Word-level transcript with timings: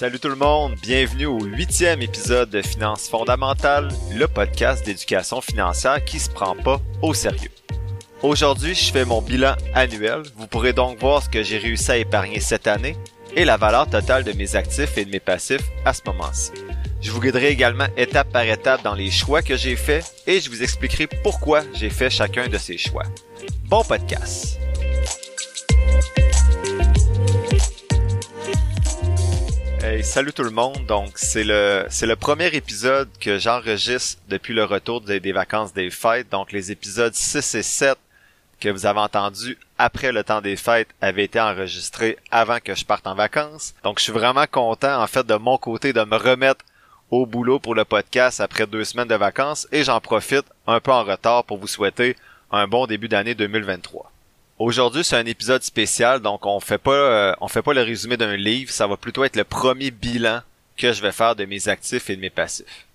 Salut 0.00 0.18
tout 0.18 0.30
le 0.30 0.34
monde, 0.34 0.76
bienvenue 0.80 1.26
au 1.26 1.44
huitième 1.44 2.00
épisode 2.00 2.48
de 2.48 2.62
Finances 2.62 3.06
fondamentales, 3.06 3.90
le 4.16 4.26
podcast 4.26 4.82
d'éducation 4.82 5.42
financière 5.42 6.02
qui 6.02 6.18
se 6.18 6.30
prend 6.30 6.56
pas 6.56 6.80
au 7.02 7.12
sérieux. 7.12 7.50
Aujourd'hui, 8.22 8.74
je 8.74 8.90
fais 8.90 9.04
mon 9.04 9.20
bilan 9.20 9.56
annuel. 9.74 10.22
Vous 10.36 10.46
pourrez 10.46 10.72
donc 10.72 10.98
voir 11.00 11.22
ce 11.22 11.28
que 11.28 11.42
j'ai 11.42 11.58
réussi 11.58 11.90
à 11.90 11.98
épargner 11.98 12.40
cette 12.40 12.66
année 12.66 12.96
et 13.36 13.44
la 13.44 13.58
valeur 13.58 13.90
totale 13.90 14.24
de 14.24 14.32
mes 14.32 14.56
actifs 14.56 14.96
et 14.96 15.04
de 15.04 15.10
mes 15.10 15.20
passifs 15.20 15.68
à 15.84 15.92
ce 15.92 16.00
moment-ci. 16.06 16.52
Je 17.02 17.10
vous 17.10 17.20
guiderai 17.20 17.48
également 17.48 17.88
étape 17.98 18.32
par 18.32 18.44
étape 18.44 18.82
dans 18.82 18.94
les 18.94 19.10
choix 19.10 19.42
que 19.42 19.58
j'ai 19.58 19.76
faits 19.76 20.10
et 20.26 20.40
je 20.40 20.48
vous 20.48 20.62
expliquerai 20.62 21.08
pourquoi 21.08 21.60
j'ai 21.74 21.90
fait 21.90 22.08
chacun 22.08 22.48
de 22.48 22.56
ces 22.56 22.78
choix. 22.78 23.04
Bon 23.66 23.84
podcast! 23.84 24.58
Hey, 30.00 30.06
salut 30.06 30.32
tout 30.32 30.44
le 30.44 30.50
monde. 30.50 30.86
Donc, 30.86 31.10
c'est 31.16 31.44
le, 31.44 31.84
c'est 31.90 32.06
le 32.06 32.16
premier 32.16 32.46
épisode 32.46 33.10
que 33.20 33.38
j'enregistre 33.38 34.18
depuis 34.30 34.54
le 34.54 34.64
retour 34.64 35.02
des, 35.02 35.20
des 35.20 35.32
vacances 35.32 35.74
des 35.74 35.90
fêtes. 35.90 36.30
Donc, 36.30 36.52
les 36.52 36.72
épisodes 36.72 37.12
6 37.12 37.54
et 37.56 37.62
7 37.62 37.98
que 38.60 38.70
vous 38.70 38.86
avez 38.86 39.00
entendus 39.00 39.58
après 39.76 40.10
le 40.10 40.24
temps 40.24 40.40
des 40.40 40.56
fêtes 40.56 40.88
avaient 41.02 41.24
été 41.24 41.38
enregistrés 41.38 42.16
avant 42.30 42.60
que 42.60 42.74
je 42.74 42.86
parte 42.86 43.06
en 43.06 43.14
vacances. 43.14 43.74
Donc, 43.84 43.98
je 43.98 44.04
suis 44.04 44.12
vraiment 44.12 44.46
content, 44.50 45.02
en 45.02 45.06
fait, 45.06 45.26
de 45.26 45.34
mon 45.34 45.58
côté, 45.58 45.92
de 45.92 46.02
me 46.04 46.16
remettre 46.16 46.64
au 47.10 47.26
boulot 47.26 47.58
pour 47.58 47.74
le 47.74 47.84
podcast 47.84 48.40
après 48.40 48.66
deux 48.66 48.84
semaines 48.84 49.06
de 49.06 49.16
vacances 49.16 49.68
et 49.70 49.84
j'en 49.84 50.00
profite 50.00 50.46
un 50.66 50.80
peu 50.80 50.92
en 50.92 51.04
retard 51.04 51.44
pour 51.44 51.58
vous 51.58 51.66
souhaiter 51.66 52.16
un 52.50 52.66
bon 52.66 52.86
début 52.86 53.08
d'année 53.08 53.34
2023. 53.34 54.10
Aujourd'hui, 54.60 55.04
c'est 55.04 55.16
un 55.16 55.24
épisode 55.24 55.62
spécial, 55.62 56.20
donc 56.20 56.44
on 56.44 56.60
fait 56.60 56.76
pas 56.76 56.92
euh, 56.92 57.48
fait 57.48 57.62
pas 57.62 57.72
le 57.72 57.80
résumé 57.80 58.18
d'un 58.18 58.36
livre, 58.36 58.70
ça 58.70 58.86
va 58.86 58.98
plutôt 58.98 59.24
être 59.24 59.34
le 59.36 59.44
premier 59.44 59.90
bilan 59.90 60.42
que 60.76 60.92
je 60.92 61.00
vais 61.00 61.12
faire 61.12 61.34
de 61.34 61.46
mes 61.46 61.68
actifs 61.68 62.10
et 62.10 62.16
de 62.16 62.20
mes 62.20 62.28
passifs. 62.28 62.86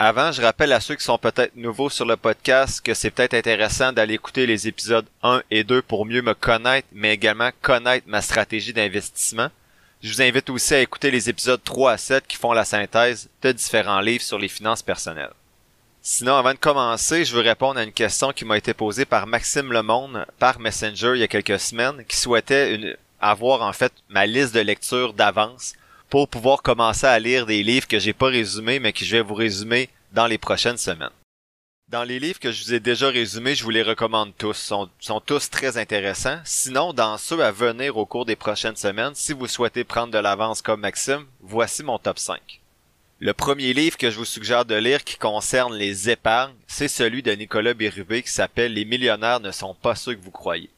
Avant, 0.00 0.32
je 0.32 0.42
rappelle 0.42 0.72
à 0.72 0.80
ceux 0.80 0.96
qui 0.96 1.04
sont 1.04 1.18
peut-être 1.18 1.54
nouveaux 1.54 1.90
sur 1.90 2.06
le 2.06 2.16
podcast 2.16 2.84
que 2.84 2.92
c'est 2.92 3.12
peut-être 3.12 3.34
intéressant 3.34 3.92
d'aller 3.92 4.14
écouter 4.14 4.46
les 4.46 4.66
épisodes 4.66 5.06
1 5.22 5.42
et 5.52 5.62
2 5.62 5.82
pour 5.82 6.06
mieux 6.06 6.22
me 6.22 6.34
connaître, 6.34 6.88
mais 6.90 7.14
également 7.14 7.50
connaître 7.62 8.08
ma 8.08 8.20
stratégie 8.20 8.72
d'investissement. 8.72 9.46
Je 10.02 10.12
vous 10.12 10.22
invite 10.22 10.50
aussi 10.50 10.74
à 10.74 10.80
écouter 10.80 11.12
les 11.12 11.30
épisodes 11.30 11.62
3 11.62 11.92
à 11.92 11.98
7 11.98 12.26
qui 12.26 12.36
font 12.36 12.52
la 12.52 12.64
synthèse 12.64 13.28
de 13.42 13.52
différents 13.52 14.00
livres 14.00 14.24
sur 14.24 14.40
les 14.40 14.48
finances 14.48 14.82
personnelles. 14.82 15.30
Sinon, 16.04 16.34
avant 16.34 16.52
de 16.52 16.58
commencer, 16.58 17.24
je 17.24 17.32
veux 17.32 17.42
répondre 17.42 17.78
à 17.78 17.84
une 17.84 17.92
question 17.92 18.32
qui 18.32 18.44
m'a 18.44 18.58
été 18.58 18.74
posée 18.74 19.04
par 19.04 19.28
Maxime 19.28 19.72
Lemonde 19.72 20.26
par 20.40 20.58
Messenger 20.58 21.12
il 21.14 21.20
y 21.20 21.22
a 21.22 21.28
quelques 21.28 21.60
semaines, 21.60 22.04
qui 22.08 22.16
souhaitait 22.16 22.96
avoir 23.20 23.62
en 23.62 23.72
fait 23.72 23.92
ma 24.08 24.26
liste 24.26 24.52
de 24.52 24.58
lecture 24.58 25.12
d'avance 25.12 25.74
pour 26.10 26.26
pouvoir 26.26 26.60
commencer 26.62 27.06
à 27.06 27.20
lire 27.20 27.46
des 27.46 27.62
livres 27.62 27.86
que 27.86 28.00
j'ai 28.00 28.12
pas 28.12 28.26
résumés, 28.26 28.80
mais 28.80 28.92
que 28.92 29.04
je 29.04 29.16
vais 29.16 29.22
vous 29.22 29.34
résumer 29.34 29.90
dans 30.12 30.26
les 30.26 30.38
prochaines 30.38 30.76
semaines. 30.76 31.10
Dans 31.88 32.02
les 32.02 32.18
livres 32.18 32.40
que 32.40 32.50
je 32.50 32.64
vous 32.64 32.74
ai 32.74 32.80
déjà 32.80 33.08
résumés, 33.08 33.54
je 33.54 33.62
vous 33.62 33.70
les 33.70 33.82
recommande 33.82 34.32
tous. 34.36 34.56
Sont, 34.56 34.88
sont 34.98 35.20
tous 35.20 35.50
très 35.50 35.76
intéressants. 35.76 36.40
Sinon, 36.44 36.92
dans 36.92 37.16
ceux 37.16 37.44
à 37.44 37.52
venir 37.52 37.96
au 37.96 38.06
cours 38.06 38.24
des 38.24 38.34
prochaines 38.34 38.76
semaines, 38.76 39.14
si 39.14 39.32
vous 39.32 39.46
souhaitez 39.46 39.84
prendre 39.84 40.12
de 40.12 40.18
l'avance 40.18 40.62
comme 40.62 40.80
Maxime, 40.80 41.26
voici 41.40 41.84
mon 41.84 41.98
top 41.98 42.18
5. 42.18 42.61
Le 43.24 43.34
premier 43.34 43.72
livre 43.72 43.96
que 43.96 44.10
je 44.10 44.16
vous 44.16 44.24
suggère 44.24 44.64
de 44.64 44.74
lire 44.74 45.04
qui 45.04 45.16
concerne 45.16 45.76
les 45.76 46.10
épargnes, 46.10 46.56
c'est 46.66 46.88
celui 46.88 47.22
de 47.22 47.30
Nicolas 47.30 47.72
Bérubé 47.72 48.20
qui 48.20 48.32
s'appelle 48.32 48.74
Les 48.74 48.84
millionnaires 48.84 49.38
ne 49.38 49.52
sont 49.52 49.74
pas 49.74 49.94
ceux 49.94 50.16
que 50.16 50.24
vous 50.24 50.32
croyez. 50.32 50.68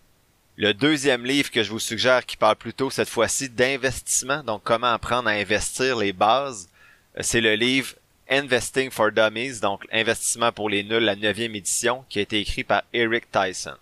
Le 0.58 0.74
deuxième 0.74 1.24
livre 1.24 1.50
que 1.50 1.62
je 1.62 1.70
vous 1.70 1.78
suggère 1.78 2.26
qui 2.26 2.36
parle 2.36 2.56
plutôt 2.56 2.90
cette 2.90 3.08
fois-ci 3.08 3.48
d'investissement, 3.48 4.42
donc 4.42 4.60
comment 4.62 4.92
apprendre 4.92 5.30
à 5.30 5.32
investir 5.32 5.96
les 5.96 6.12
bases, 6.12 6.68
euh, 7.16 7.22
c'est 7.22 7.40
le 7.40 7.54
livre 7.54 7.94
Investing 8.28 8.90
for 8.90 9.10
Dummies, 9.10 9.60
donc 9.60 9.86
Investissement 9.90 10.52
pour 10.52 10.68
les 10.68 10.84
nuls, 10.84 10.98
la 10.98 11.16
neuvième 11.16 11.54
édition, 11.54 12.04
qui 12.10 12.18
a 12.18 12.22
été 12.22 12.40
écrit 12.40 12.62
par 12.62 12.82
Eric 12.92 13.24
Tyson. 13.32 13.76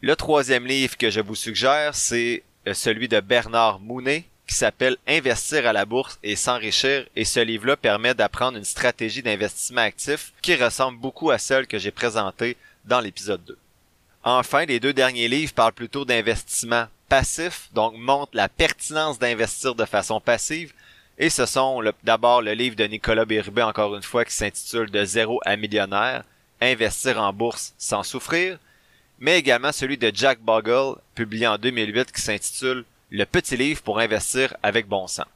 Le 0.00 0.16
troisième 0.16 0.64
livre 0.64 0.96
que 0.96 1.10
je 1.10 1.20
vous 1.20 1.34
suggère, 1.34 1.94
c'est 1.94 2.42
euh, 2.66 2.72
celui 2.72 3.06
de 3.06 3.20
Bernard 3.20 3.80
Mounet, 3.80 4.24
qui 4.48 4.54
s'appelle 4.54 4.96
Investir 5.06 5.66
à 5.66 5.72
la 5.74 5.84
bourse 5.84 6.18
et 6.22 6.34
s'enrichir 6.34 7.06
et 7.14 7.26
ce 7.26 7.38
livre-là 7.38 7.76
permet 7.76 8.14
d'apprendre 8.14 8.56
une 8.56 8.64
stratégie 8.64 9.22
d'investissement 9.22 9.82
actif 9.82 10.32
qui 10.40 10.56
ressemble 10.56 10.98
beaucoup 10.98 11.30
à 11.30 11.38
celle 11.38 11.66
que 11.66 11.78
j'ai 11.78 11.90
présentée 11.90 12.56
dans 12.86 13.00
l'épisode 13.00 13.44
2. 13.44 13.58
Enfin, 14.24 14.64
les 14.64 14.80
deux 14.80 14.94
derniers 14.94 15.28
livres 15.28 15.52
parlent 15.52 15.72
plutôt 15.72 16.04
d'investissement 16.04 16.86
passif, 17.08 17.68
donc 17.74 17.94
montrent 17.96 18.34
la 18.34 18.48
pertinence 18.48 19.18
d'investir 19.18 19.74
de 19.74 19.84
façon 19.84 20.20
passive, 20.20 20.72
et 21.18 21.30
ce 21.30 21.46
sont 21.46 21.82
d'abord 22.02 22.42
le 22.42 22.52
livre 22.52 22.76
de 22.76 22.84
Nicolas 22.84 23.24
Bérubé, 23.24 23.62
encore 23.62 23.94
une 23.96 24.02
fois, 24.02 24.24
qui 24.24 24.34
s'intitule 24.34 24.90
De 24.90 25.04
zéro 25.04 25.40
à 25.44 25.56
millionnaire, 25.56 26.24
investir 26.60 27.20
en 27.20 27.32
bourse 27.32 27.74
sans 27.76 28.02
souffrir, 28.02 28.58
mais 29.18 29.38
également 29.38 29.72
celui 29.72 29.98
de 29.98 30.10
Jack 30.14 30.40
Bogle, 30.40 30.96
publié 31.14 31.46
en 31.46 31.58
2008, 31.58 32.12
qui 32.12 32.22
s'intitule 32.22 32.84
le 33.10 33.24
petit 33.24 33.56
livre 33.56 33.82
pour 33.82 33.98
investir 33.98 34.54
avec 34.62 34.86
bon 34.86 35.06
sens. 35.06 35.26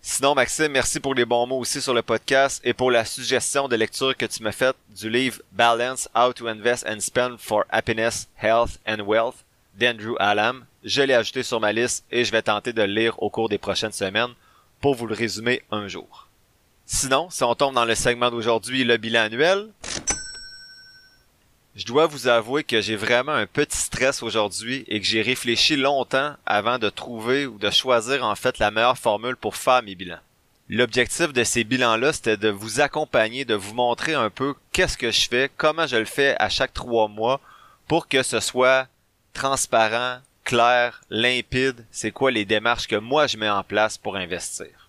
Sinon, 0.00 0.34
Maxime, 0.34 0.72
merci 0.72 1.00
pour 1.00 1.14
les 1.14 1.24
bons 1.24 1.46
mots 1.46 1.58
aussi 1.58 1.82
sur 1.82 1.92
le 1.92 2.02
podcast 2.02 2.60
et 2.64 2.72
pour 2.72 2.90
la 2.90 3.04
suggestion 3.04 3.66
de 3.66 3.76
lecture 3.76 4.16
que 4.16 4.26
tu 4.26 4.42
m'as 4.42 4.52
faite 4.52 4.76
du 4.96 5.10
livre 5.10 5.42
Balance, 5.52 6.08
How 6.14 6.32
to 6.32 6.46
Invest 6.46 6.86
and 6.88 7.00
Spend 7.00 7.38
for 7.38 7.64
Happiness, 7.68 8.28
Health 8.36 8.78
and 8.86 9.02
Wealth 9.04 9.44
d'Andrew 9.78 10.14
Allam. 10.20 10.64
Je 10.84 11.02
l'ai 11.02 11.14
ajouté 11.14 11.42
sur 11.42 11.60
ma 11.60 11.72
liste 11.72 12.04
et 12.10 12.24
je 12.24 12.30
vais 12.30 12.42
tenter 12.42 12.72
de 12.72 12.82
le 12.82 12.92
lire 12.92 13.20
au 13.22 13.28
cours 13.28 13.48
des 13.48 13.58
prochaines 13.58 13.92
semaines 13.92 14.34
pour 14.80 14.94
vous 14.94 15.06
le 15.06 15.14
résumer 15.14 15.62
un 15.70 15.88
jour. 15.88 16.28
Sinon, 16.86 17.28
si 17.28 17.42
on 17.42 17.54
tombe 17.54 17.74
dans 17.74 17.84
le 17.84 17.94
segment 17.94 18.30
d'aujourd'hui, 18.30 18.84
le 18.84 18.96
bilan 18.96 19.22
annuel, 19.22 19.68
je 21.78 21.84
dois 21.84 22.06
vous 22.06 22.26
avouer 22.26 22.64
que 22.64 22.80
j'ai 22.80 22.96
vraiment 22.96 23.32
un 23.32 23.46
petit 23.46 23.78
stress 23.78 24.24
aujourd'hui 24.24 24.84
et 24.88 24.98
que 24.98 25.06
j'ai 25.06 25.22
réfléchi 25.22 25.76
longtemps 25.76 26.34
avant 26.44 26.76
de 26.76 26.88
trouver 26.90 27.46
ou 27.46 27.56
de 27.56 27.70
choisir 27.70 28.24
en 28.24 28.34
fait 28.34 28.58
la 28.58 28.72
meilleure 28.72 28.98
formule 28.98 29.36
pour 29.36 29.54
faire 29.54 29.84
mes 29.84 29.94
bilans. 29.94 30.18
L'objectif 30.68 31.32
de 31.32 31.44
ces 31.44 31.62
bilans-là, 31.62 32.12
c'était 32.12 32.36
de 32.36 32.48
vous 32.48 32.80
accompagner, 32.80 33.44
de 33.44 33.54
vous 33.54 33.74
montrer 33.74 34.14
un 34.14 34.28
peu 34.28 34.54
qu'est-ce 34.72 34.98
que 34.98 35.12
je 35.12 35.28
fais, 35.28 35.50
comment 35.56 35.86
je 35.86 35.96
le 35.96 36.04
fais 36.04 36.34
à 36.40 36.48
chaque 36.48 36.74
trois 36.74 37.06
mois 37.06 37.40
pour 37.86 38.08
que 38.08 38.24
ce 38.24 38.40
soit 38.40 38.88
transparent, 39.32 40.18
clair, 40.42 41.00
limpide, 41.10 41.86
c'est 41.92 42.10
quoi 42.10 42.32
les 42.32 42.44
démarches 42.44 42.88
que 42.88 42.96
moi 42.96 43.28
je 43.28 43.36
mets 43.36 43.48
en 43.48 43.62
place 43.62 43.96
pour 43.98 44.16
investir. 44.16 44.87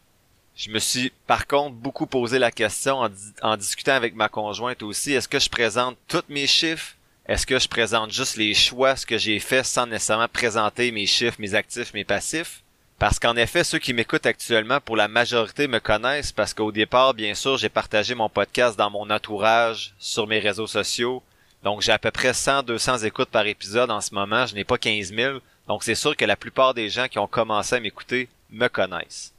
Je 0.59 0.69
me 0.71 0.79
suis 0.79 1.13
par 1.25 1.47
contre 1.47 1.75
beaucoup 1.75 2.05
posé 2.05 2.37
la 2.37 2.51
question 2.51 3.09
en, 3.41 3.55
discutant 3.55 3.93
avec 3.93 4.13
ma 4.13 4.27
conjointe 4.27 4.83
aussi, 4.83 5.13
est-ce 5.13 5.29
que 5.29 5.39
je 5.39 5.49
présente 5.49 5.95
tous 6.09 6.25
mes 6.27 6.47
chiffres? 6.47 6.95
Est-ce 7.29 7.47
que 7.47 7.57
je 7.57 7.69
présente 7.69 8.11
juste 8.11 8.35
les 8.35 8.53
choix, 8.53 8.95
que 8.95 9.17
j'ai 9.17 9.39
fait 9.39 9.63
sans 9.63 9.87
nécessairement 9.87 10.27
présenter 10.27 10.91
mes 10.91 11.05
chiffres, 11.05 11.37
mes 11.39 11.55
actifs, 11.55 11.93
mes 11.93 12.03
passifs? 12.03 12.61
Parce 12.97 13.19
qu'en 13.19 13.37
effet, 13.37 13.63
ceux 13.63 13.79
qui 13.79 13.93
m'écoutent 13.93 14.25
actuellement, 14.25 14.81
pour 14.81 14.97
la 14.97 15.07
majorité, 15.07 15.69
me 15.69 15.79
connaissent 15.79 16.33
parce 16.33 16.53
qu'au 16.53 16.73
départ, 16.73 17.13
bien 17.13 17.35
sûr, 17.35 17.55
j'ai 17.55 17.69
partagé 17.69 18.13
mon 18.13 18.27
podcast 18.27 18.77
dans 18.77 18.89
mon 18.89 19.09
entourage, 19.09 19.93
sur 19.97 20.27
mes 20.27 20.39
réseaux 20.39 20.67
sociaux. 20.67 21.23
Donc, 21.63 21.81
j'ai 21.81 21.93
à 21.93 21.99
peu 21.99 22.11
près 22.11 22.33
100, 22.33 22.63
200 22.63 22.97
écoutes 23.05 23.29
par 23.29 23.47
épisode 23.47 23.91
en 23.91 24.01
ce 24.01 24.13
moment. 24.13 24.45
Je 24.45 24.55
n'ai 24.55 24.65
pas 24.65 24.77
15 24.77 25.13
000. 25.13 25.39
Donc, 25.69 25.85
c'est 25.85 25.95
sûr 25.95 26.17
que 26.17 26.25
la 26.25 26.35
plupart 26.35 26.73
des 26.73 26.89
gens 26.89 27.07
qui 27.07 27.17
ont 27.17 27.27
commencé 27.27 27.75
à 27.75 27.79
m'écouter 27.79 28.27
me 28.49 28.67
connaissent. 28.67 29.31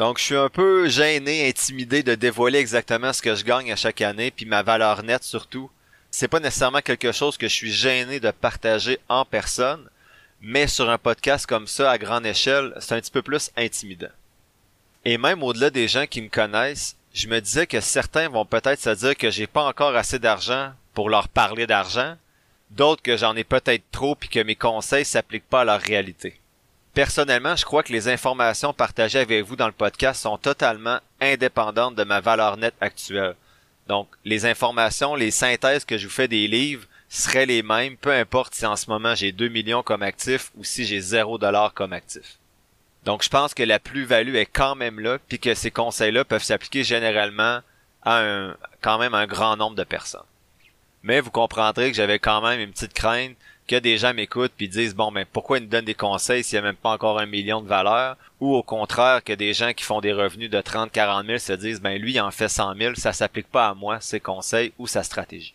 Donc, 0.00 0.16
je 0.16 0.24
suis 0.24 0.36
un 0.36 0.48
peu 0.48 0.88
gêné, 0.88 1.46
intimidé 1.46 2.02
de 2.02 2.14
dévoiler 2.14 2.58
exactement 2.58 3.12
ce 3.12 3.20
que 3.20 3.34
je 3.34 3.44
gagne 3.44 3.70
à 3.70 3.76
chaque 3.76 4.00
année, 4.00 4.30
puis 4.30 4.46
ma 4.46 4.62
valeur 4.62 5.02
nette 5.02 5.24
surtout. 5.24 5.70
C'est 6.10 6.26
pas 6.26 6.40
nécessairement 6.40 6.80
quelque 6.80 7.12
chose 7.12 7.36
que 7.36 7.48
je 7.48 7.52
suis 7.52 7.70
gêné 7.70 8.18
de 8.18 8.30
partager 8.30 8.98
en 9.10 9.26
personne, 9.26 9.90
mais 10.40 10.68
sur 10.68 10.88
un 10.88 10.96
podcast 10.96 11.44
comme 11.44 11.66
ça, 11.66 11.90
à 11.90 11.98
grande 11.98 12.24
échelle, 12.24 12.72
c'est 12.80 12.94
un 12.94 13.00
petit 13.02 13.10
peu 13.10 13.20
plus 13.20 13.50
intimidant. 13.58 14.08
Et 15.04 15.18
même 15.18 15.42
au-delà 15.42 15.68
des 15.68 15.86
gens 15.86 16.06
qui 16.06 16.22
me 16.22 16.30
connaissent, 16.30 16.96
je 17.12 17.28
me 17.28 17.38
disais 17.38 17.66
que 17.66 17.82
certains 17.82 18.30
vont 18.30 18.46
peut-être 18.46 18.80
se 18.80 18.88
dire 18.88 19.18
que 19.18 19.30
j'ai 19.30 19.46
pas 19.46 19.64
encore 19.64 19.94
assez 19.94 20.18
d'argent 20.18 20.72
pour 20.94 21.10
leur 21.10 21.28
parler 21.28 21.66
d'argent, 21.66 22.16
d'autres 22.70 23.02
que 23.02 23.18
j'en 23.18 23.36
ai 23.36 23.44
peut-être 23.44 23.84
trop 23.92 24.14
puis 24.14 24.30
que 24.30 24.40
mes 24.40 24.56
conseils 24.56 25.04
s'appliquent 25.04 25.50
pas 25.50 25.60
à 25.60 25.64
leur 25.66 25.80
réalité. 25.82 26.39
Personnellement, 26.94 27.54
je 27.54 27.64
crois 27.64 27.82
que 27.84 27.92
les 27.92 28.08
informations 28.08 28.72
partagées 28.72 29.20
avec 29.20 29.44
vous 29.44 29.54
dans 29.54 29.66
le 29.66 29.72
podcast 29.72 30.22
sont 30.22 30.38
totalement 30.38 30.98
indépendantes 31.20 31.94
de 31.94 32.02
ma 32.02 32.20
valeur 32.20 32.56
nette 32.56 32.74
actuelle. 32.80 33.36
Donc, 33.86 34.08
les 34.24 34.44
informations, 34.44 35.14
les 35.14 35.30
synthèses 35.30 35.84
que 35.84 35.98
je 35.98 36.06
vous 36.06 36.12
fais 36.12 36.28
des 36.28 36.48
livres 36.48 36.86
seraient 37.08 37.46
les 37.46 37.62
mêmes, 37.62 37.96
peu 37.96 38.12
importe 38.12 38.54
si 38.54 38.66
en 38.66 38.76
ce 38.76 38.90
moment 38.90 39.14
j'ai 39.14 39.32
2 39.32 39.48
millions 39.48 39.82
comme 39.82 40.02
actif 40.02 40.50
ou 40.56 40.64
si 40.64 40.84
j'ai 40.84 41.00
0 41.00 41.38
dollar 41.38 41.74
comme 41.74 41.92
actif. 41.92 42.38
Donc, 43.04 43.22
je 43.22 43.28
pense 43.28 43.54
que 43.54 43.62
la 43.62 43.78
plus-value 43.78 44.34
est 44.34 44.46
quand 44.46 44.74
même 44.74 45.00
là, 45.00 45.18
puis 45.28 45.38
que 45.38 45.54
ces 45.54 45.70
conseils-là 45.70 46.24
peuvent 46.24 46.42
s'appliquer 46.42 46.84
généralement 46.84 47.60
à 48.02 48.20
un, 48.20 48.56
quand 48.80 48.98
même 48.98 49.14
un 49.14 49.26
grand 49.26 49.56
nombre 49.56 49.76
de 49.76 49.84
personnes. 49.84 50.20
Mais 51.02 51.20
vous 51.20 51.30
comprendrez 51.30 51.90
que 51.90 51.96
j'avais 51.96 52.18
quand 52.18 52.42
même 52.42 52.60
une 52.60 52.72
petite 52.72 52.94
crainte 52.94 53.36
que 53.70 53.76
des 53.76 53.98
gens 53.98 54.12
m'écoutent 54.12 54.50
puis 54.56 54.68
disent 54.68 54.96
bon 54.96 55.12
ben 55.12 55.24
pourquoi 55.32 55.58
ils 55.58 55.62
nous 55.62 55.68
donnent 55.68 55.84
des 55.84 55.94
conseils 55.94 56.42
s'il 56.42 56.58
n'y 56.58 56.66
a 56.66 56.68
même 56.68 56.76
pas 56.76 56.90
encore 56.90 57.20
un 57.20 57.26
million 57.26 57.62
de 57.62 57.68
valeur 57.68 58.16
ou 58.40 58.56
au 58.56 58.64
contraire 58.64 59.22
que 59.22 59.32
des 59.32 59.54
gens 59.54 59.72
qui 59.72 59.84
font 59.84 60.00
des 60.00 60.12
revenus 60.12 60.50
de 60.50 60.60
30 60.60 60.90
40 60.90 61.24
000 61.24 61.38
se 61.38 61.52
disent 61.52 61.80
ben 61.80 61.96
lui 61.96 62.14
il 62.14 62.20
en 62.20 62.32
fait 62.32 62.48
100 62.48 62.74
000 62.74 62.94
ça 62.96 63.12
s'applique 63.12 63.46
pas 63.46 63.68
à 63.68 63.74
moi 63.74 64.00
ses 64.00 64.18
conseils 64.18 64.72
ou 64.76 64.88
sa 64.88 65.04
stratégie 65.04 65.54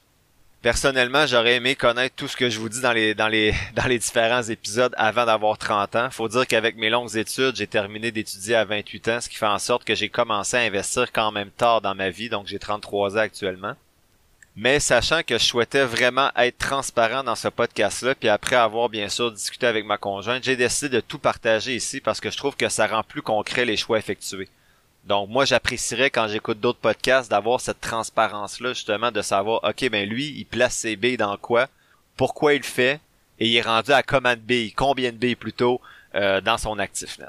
Personnellement, 0.62 1.28
j'aurais 1.28 1.58
aimé 1.58 1.76
connaître 1.76 2.16
tout 2.16 2.28
ce 2.28 2.36
que 2.36 2.50
je 2.50 2.58
vous 2.58 2.70
dis 2.70 2.82
dans 2.82 2.92
les 2.92 3.14
dans 3.14 3.28
les 3.28 3.54
dans 3.76 3.86
les 3.86 4.00
différents 4.00 4.42
épisodes 4.42 4.96
avant 4.98 5.28
d'avoir 5.28 5.60
30 5.60 5.96
ans. 5.96 6.10
Faut 6.10 6.28
dire 6.28 6.48
qu'avec 6.48 6.76
mes 6.76 6.90
longues 6.90 7.16
études, 7.18 7.56
j'ai 7.56 7.68
terminé 7.68 8.10
d'étudier 8.12 8.56
à 8.56 8.66
28 8.66 9.08
ans, 9.10 9.22
ce 9.22 9.30
qui 9.30 9.36
fait 9.36 9.46
en 9.46 9.60
sorte 9.60 9.84
que 9.84 9.94
j'ai 9.94 10.10
commencé 10.10 10.58
à 10.58 10.62
investir 10.62 11.12
quand 11.12 11.32
même 11.32 11.52
tard 11.52 11.82
dans 11.82 11.94
ma 11.94 12.10
vie, 12.10 12.30
donc 12.30 12.48
j'ai 12.48 12.58
33 12.58 13.16
ans 13.16 13.20
actuellement. 13.20 13.76
Mais 14.58 14.80
sachant 14.80 15.22
que 15.22 15.38
je 15.38 15.44
souhaitais 15.44 15.84
vraiment 15.84 16.32
être 16.38 16.58
transparent 16.58 17.26
dans 17.26 17.36
ce 17.36 17.50
podcast-là, 17.50 18.16
puis 18.16 18.30
après 18.30 18.56
avoir 18.56 18.88
bien 18.88 19.10
sûr 19.10 19.30
discuté 19.30 19.68
avec 19.68 19.86
ma 19.86 19.98
conjointe, 19.98 20.46
j'ai 20.46 20.56
décidé 20.56 20.88
de 20.88 21.02
tout 21.02 21.20
partager 21.20 21.76
ici 21.76 22.00
parce 22.00 22.22
que 22.22 22.32
je 22.32 22.38
trouve 22.38 22.56
que 22.56 22.70
ça 22.70 22.88
rend 22.88 23.04
plus 23.04 23.22
concret 23.22 23.66
les 23.66 23.76
choix 23.76 23.98
effectués. 23.98 24.48
Donc 25.04 25.30
moi 25.30 25.44
j'apprécierais 25.44 26.10
quand 26.10 26.30
j'écoute 26.30 26.62
d'autres 26.62 26.80
podcasts 26.80 27.30
d'avoir 27.30 27.60
cette 27.60 27.82
transparence-là, 27.82 28.72
justement, 28.72 29.12
de 29.12 29.22
savoir, 29.22 29.62
ok, 29.66 29.90
ben 29.90 30.08
lui, 30.08 30.34
il 30.38 30.46
place 30.46 30.76
ses 30.76 30.96
billes 30.96 31.18
dans 31.18 31.36
quoi, 31.38 31.68
pourquoi 32.16 32.54
il 32.54 32.60
le 32.60 32.64
fait, 32.64 33.02
et 33.40 33.50
il 33.50 33.56
est 33.58 33.62
rendu 33.62 33.92
à 33.92 34.04
combien 34.04 34.38
de 34.38 34.42
billes, 34.42 34.72
combien 34.72 35.12
de 35.12 35.18
billes 35.18 35.36
plutôt, 35.36 35.82
euh, 36.16 36.40
dans 36.40 36.58
son 36.58 36.80
actif 36.80 37.20
net. 37.20 37.28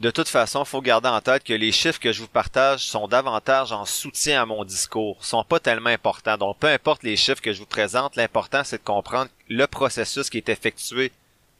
De 0.00 0.10
toute 0.10 0.28
façon, 0.28 0.64
faut 0.64 0.82
garder 0.82 1.08
en 1.08 1.20
tête 1.20 1.44
que 1.44 1.52
les 1.52 1.70
chiffres 1.70 2.00
que 2.00 2.12
je 2.12 2.20
vous 2.20 2.28
partage 2.28 2.84
sont 2.84 3.06
davantage 3.06 3.72
en 3.72 3.84
soutien 3.84 4.42
à 4.42 4.46
mon 4.46 4.64
discours, 4.64 5.24
sont 5.24 5.44
pas 5.44 5.60
tellement 5.60 5.90
importants. 5.90 6.36
Donc, 6.36 6.58
peu 6.58 6.66
importe 6.66 7.04
les 7.04 7.16
chiffres 7.16 7.40
que 7.40 7.52
je 7.52 7.60
vous 7.60 7.66
présente, 7.66 8.16
l'important 8.16 8.64
c'est 8.64 8.78
de 8.78 8.82
comprendre 8.82 9.30
le 9.48 9.66
processus 9.66 10.30
qui 10.30 10.38
est 10.38 10.48
effectué 10.48 11.12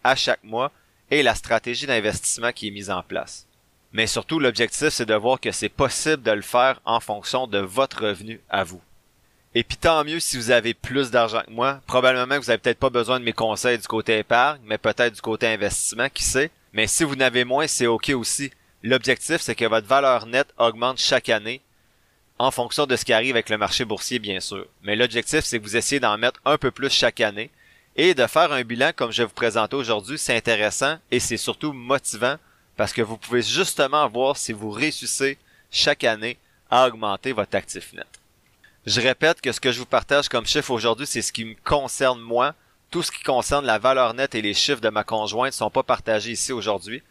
à 0.03 0.17
chaque 0.17 0.43
mois 0.43 0.73
et 1.11 1.23
la 1.23 1.35
stratégie 1.35 1.87
d'investissement 1.87 2.53
qui 2.53 2.69
est 2.69 2.73
mise 2.73 2.91
en 2.91 3.03
place. 3.03 3.47
Mais 3.93 4.09
surtout, 4.09 4.41
l'objectif 4.41 4.89
c'est 4.89 5.07
de 5.07 5.15
voir 5.15 5.41
que 5.41 5.53
c'est 5.53 5.69
possible 5.69 6.23
de 6.23 6.33
le 6.33 6.43
faire 6.43 6.81
en 6.85 6.99
fonction 6.99 7.47
de 7.47 7.59
votre 7.59 8.05
revenu 8.05 8.41
à 8.51 8.65
vous. 8.65 8.83
Et 9.55 9.63
puis 9.63 9.77
tant 9.77 10.03
mieux 10.05 10.19
si 10.19 10.37
vous 10.37 10.51
avez 10.51 10.75
plus 10.75 11.13
d'argent 11.13 11.43
que 11.47 11.53
moi. 11.53 11.81
Probablement 11.87 12.35
que 12.35 12.43
vous 12.43 12.51
avez 12.51 12.59
peut-être 12.59 12.81
pas 12.81 12.91
besoin 12.91 13.21
de 13.21 13.25
mes 13.25 13.33
conseils 13.33 13.79
du 13.79 13.87
côté 13.87 14.19
épargne, 14.19 14.61
mais 14.65 14.79
peut-être 14.79 15.15
du 15.15 15.21
côté 15.21 15.47
investissement, 15.47 16.09
qui 16.09 16.25
sait. 16.25 16.51
Mais 16.75 16.89
si 16.89 17.05
vous 17.05 17.17
n'avez 17.17 17.45
moins, 17.45 17.67
c'est 17.67 17.87
OK 17.87 18.11
aussi. 18.11 18.51
L'objectif, 18.83 19.41
c'est 19.41 19.55
que 19.55 19.65
votre 19.65 19.87
valeur 19.87 20.27
nette 20.27 20.53
augmente 20.59 20.99
chaque 20.99 21.31
année 21.31 21.63
en 22.39 22.51
fonction 22.51 22.85
de 22.85 22.97
ce 22.97 23.05
qui 23.05 23.13
arrive 23.13 23.37
avec 23.37 23.49
le 23.49 23.57
marché 23.57 23.85
boursier, 23.85 24.19
bien 24.19 24.41
sûr. 24.41 24.67
Mais 24.83 24.97
l'objectif, 24.97 25.45
c'est 25.45 25.59
que 25.59 25.65
vous 25.65 25.77
essayez 25.77 26.01
d'en 26.01 26.19
mettre 26.19 26.41
un 26.45 26.59
peu 26.59 26.73
plus 26.73 26.91
chaque 26.91 27.21
année 27.21 27.51
et 27.97 28.13
de 28.13 28.27
faire 28.27 28.53
un 28.53 28.63
bilan 28.63 28.91
comme 28.95 29.13
je 29.13 29.23
vous 29.23 29.29
présenter 29.29 29.77
aujourd'hui. 29.77 30.19
C'est 30.19 30.37
intéressant 30.37 30.99
et 31.13 31.21
c'est 31.21 31.37
surtout 31.37 31.73
motivant 31.73 32.37
parce 32.77 32.93
que 32.93 33.03
vous 33.03 33.17
pouvez 33.17 33.43
justement 33.43 34.09
voir 34.09 34.37
si 34.37 34.53
vous 34.53 34.71
réussissez 34.71 35.39
chaque 35.71 36.03
année 36.03 36.37
à 36.71 36.89
augmenter 36.89 37.33
votre 37.33 37.57
actif 37.57 37.93
net. 37.93 38.07
Je 38.85 39.01
répète 39.01 39.41
que 39.41 39.53
ce 39.53 39.61
que 39.61 39.71
je 39.71 39.79
vous 39.79 39.87
partage 39.87 40.29
comme 40.29 40.45
chiffre 40.45 40.73
aujourd'hui, 40.73 41.07
c'est 41.07 41.23
ce 41.23 41.33
qui 41.33 41.45
me 41.45 41.55
concerne 41.65 42.21
moi, 42.21 42.55
tout 42.95 43.03
ce 43.03 43.11
qui 43.11 43.25
concerne 43.25 43.67
la 43.67 43.81
valeur 43.81 44.15
nette 44.15 44.37
et 44.37 44.41
les 44.41 44.55
chiffres 44.55 44.81
de 44.81 44.89
ma 44.89 45.03
conjointe 45.03 45.49
ne 45.49 45.57
sont 45.57 45.69
pas 45.69 45.83
partagés 45.83 46.31
ici 46.31 46.53
aujourd'hui. 46.53 47.03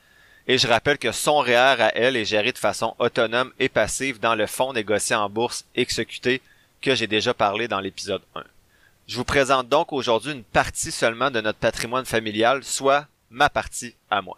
Et 0.47 0.57
je 0.57 0.65
rappelle 0.65 0.97
que 0.97 1.12
son 1.12 1.39
REER 1.39 1.75
à 1.81 1.94
elle 1.94 2.15
est 2.15 2.24
géré 2.24 2.53
de 2.53 2.57
façon 2.57 2.95
autonome 3.00 3.51
et 3.59 3.68
passive 3.68 4.18
dans 4.18 4.33
le 4.33 4.47
fonds 4.47 4.71
négocié 4.71 5.13
en 5.13 5.30
bourse 5.30 5.65
exécuté 5.75 6.41
que 6.81 6.95
j'ai 6.95 7.07
déjà 7.07 7.33
parlé 7.33 7.68
dans 7.68 7.81
l'épisode 7.81 8.21
1. 8.33 8.44
Je 9.09 9.18
vous 9.18 9.25
présente 9.25 9.68
donc 9.68 9.91
aujourd'hui 9.91 10.31
une 10.31 10.45
partie 10.45 10.89
seulement 10.89 11.31
de 11.31 11.41
notre 11.41 11.59
patrimoine 11.59 12.06
familial, 12.06 12.63
soit 12.63 13.07
ma 13.29 13.50
partie 13.50 13.94
à 14.09 14.21
moi. 14.21 14.38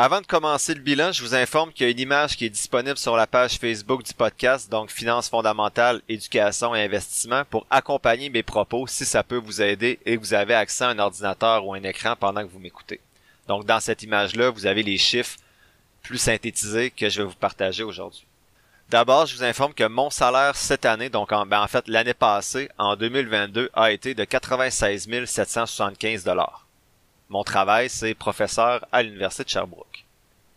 Avant 0.00 0.20
de 0.20 0.26
commencer 0.28 0.74
le 0.74 0.80
bilan, 0.80 1.10
je 1.10 1.24
vous 1.24 1.34
informe 1.34 1.72
qu'il 1.72 1.84
y 1.84 1.88
a 1.88 1.90
une 1.90 1.98
image 1.98 2.36
qui 2.36 2.44
est 2.44 2.50
disponible 2.50 2.96
sur 2.96 3.16
la 3.16 3.26
page 3.26 3.58
Facebook 3.58 4.04
du 4.04 4.14
podcast, 4.14 4.70
donc 4.70 4.92
Finances 4.92 5.28
fondamentales, 5.28 6.02
éducation 6.08 6.72
et 6.72 6.84
investissement, 6.84 7.42
pour 7.44 7.66
accompagner 7.68 8.30
mes 8.30 8.44
propos 8.44 8.86
si 8.86 9.04
ça 9.04 9.24
peut 9.24 9.38
vous 9.38 9.60
aider 9.60 9.98
et 10.06 10.14
que 10.14 10.20
vous 10.20 10.34
avez 10.34 10.54
accès 10.54 10.84
à 10.84 10.90
un 10.90 11.00
ordinateur 11.00 11.66
ou 11.66 11.74
un 11.74 11.82
écran 11.82 12.14
pendant 12.14 12.42
que 12.42 12.52
vous 12.52 12.60
m'écoutez. 12.60 13.00
Donc 13.48 13.66
dans 13.66 13.80
cette 13.80 14.04
image-là, 14.04 14.50
vous 14.50 14.66
avez 14.66 14.84
les 14.84 14.98
chiffres 14.98 15.36
plus 16.04 16.18
synthétisés 16.18 16.92
que 16.92 17.08
je 17.08 17.22
vais 17.22 17.28
vous 17.28 17.34
partager 17.34 17.82
aujourd'hui. 17.82 18.24
D'abord, 18.90 19.26
je 19.26 19.34
vous 19.34 19.42
informe 19.42 19.74
que 19.74 19.88
mon 19.88 20.10
salaire 20.10 20.54
cette 20.54 20.86
année, 20.86 21.08
donc 21.08 21.32
en, 21.32 21.44
ben, 21.44 21.60
en 21.60 21.66
fait 21.66 21.88
l'année 21.88 22.14
passée, 22.14 22.68
en 22.78 22.94
2022, 22.94 23.68
a 23.74 23.90
été 23.90 24.14
de 24.14 24.22
96 24.22 25.08
775 25.26 26.22
dollars. 26.22 26.67
Mon 27.30 27.44
travail, 27.44 27.90
c'est 27.90 28.14
professeur 28.14 28.86
à 28.90 29.02
l'Université 29.02 29.44
de 29.44 29.50
Sherbrooke. 29.50 30.04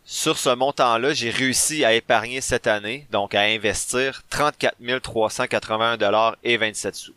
Sur 0.06 0.38
ce 0.38 0.50
montant-là, 0.50 1.13
j'ai 1.13 1.29
réussi 1.29 1.83
à 1.83 1.94
épargner 1.94 2.39
cette 2.39 2.65
année, 2.65 3.07
donc 3.12 3.35
à 3.35 3.41
investir 3.41 4.23
34 4.29 4.75
381 5.01 5.97
dollars 5.97 6.38
et 6.44 6.56
27 6.56 6.95
sous. 6.95 7.13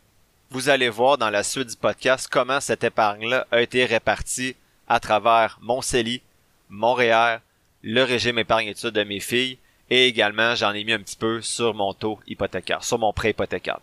Vous 0.49 0.67
allez 0.69 0.89
voir 0.89 1.17
dans 1.17 1.29
la 1.29 1.43
suite 1.43 1.69
du 1.69 1.75
podcast 1.77 2.27
comment 2.29 2.59
cette 2.59 2.83
épargne-là 2.83 3.47
a 3.49 3.61
été 3.61 3.85
répartie 3.85 4.55
à 4.89 4.99
travers 4.99 5.57
mon 5.61 5.81
CELI, 5.81 6.21
mon 6.69 6.93
REER, 6.93 7.37
le 7.81 8.03
régime 8.03 8.39
épargne-études 8.39 8.91
de 8.91 9.03
mes 9.03 9.21
filles 9.21 9.57
et 9.89 10.07
également 10.07 10.53
j'en 10.55 10.73
ai 10.73 10.83
mis 10.83 10.93
un 10.93 10.99
petit 10.99 11.17
peu 11.17 11.41
sur 11.41 11.73
mon 11.73 11.93
taux 11.93 12.19
hypothécaire, 12.27 12.83
sur 12.83 12.99
mon 12.99 13.13
prêt 13.13 13.29
hypothécaire. 13.29 13.79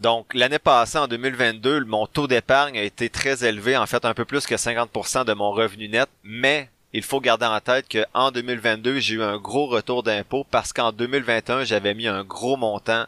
Donc, 0.00 0.32
l'année 0.32 0.58
passée, 0.58 0.96
en 0.96 1.08
2022, 1.08 1.84
mon 1.84 2.06
taux 2.06 2.26
d'épargne 2.26 2.78
a 2.78 2.82
été 2.82 3.10
très 3.10 3.44
élevé, 3.44 3.76
en 3.76 3.84
fait 3.86 4.06
un 4.06 4.14
peu 4.14 4.24
plus 4.24 4.46
que 4.46 4.54
50% 4.54 5.26
de 5.26 5.34
mon 5.34 5.50
revenu 5.50 5.88
net, 5.90 6.08
mais 6.24 6.70
il 6.94 7.02
faut 7.02 7.20
garder 7.20 7.44
en 7.44 7.60
tête 7.60 7.86
qu'en 7.86 8.30
2022, 8.30 8.98
j'ai 8.98 9.16
eu 9.16 9.22
un 9.22 9.36
gros 9.36 9.66
retour 9.66 10.02
d'impôt 10.02 10.46
parce 10.50 10.72
qu'en 10.72 10.92
2021, 10.92 11.64
j'avais 11.64 11.92
mis 11.92 12.08
un 12.08 12.24
gros 12.24 12.56
montant 12.56 13.04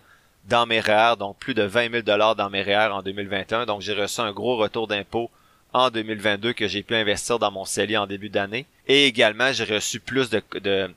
dans 0.50 0.66
mes 0.66 0.80
REER, 0.80 1.16
donc 1.18 1.38
plus 1.38 1.54
de 1.54 1.62
20 1.62 1.90
000 1.90 2.02
dollars 2.02 2.36
dans 2.36 2.50
mes 2.50 2.62
REER 2.62 2.92
en 2.92 3.02
2021. 3.02 3.64
Donc, 3.64 3.80
j'ai 3.80 3.94
reçu 3.94 4.20
un 4.20 4.32
gros 4.32 4.58
retour 4.58 4.86
d'impôt 4.86 5.30
en 5.72 5.88
2022 5.88 6.52
que 6.52 6.68
j'ai 6.68 6.82
pu 6.82 6.94
investir 6.94 7.38
dans 7.38 7.50
mon 7.50 7.64
CELI 7.64 7.96
en 7.96 8.06
début 8.06 8.28
d'année. 8.28 8.66
Et 8.86 9.06
également, 9.06 9.50
j'ai 9.52 9.64
reçu 9.64 9.98
plus 9.98 10.28
de, 10.28 10.42
de, 10.60 10.90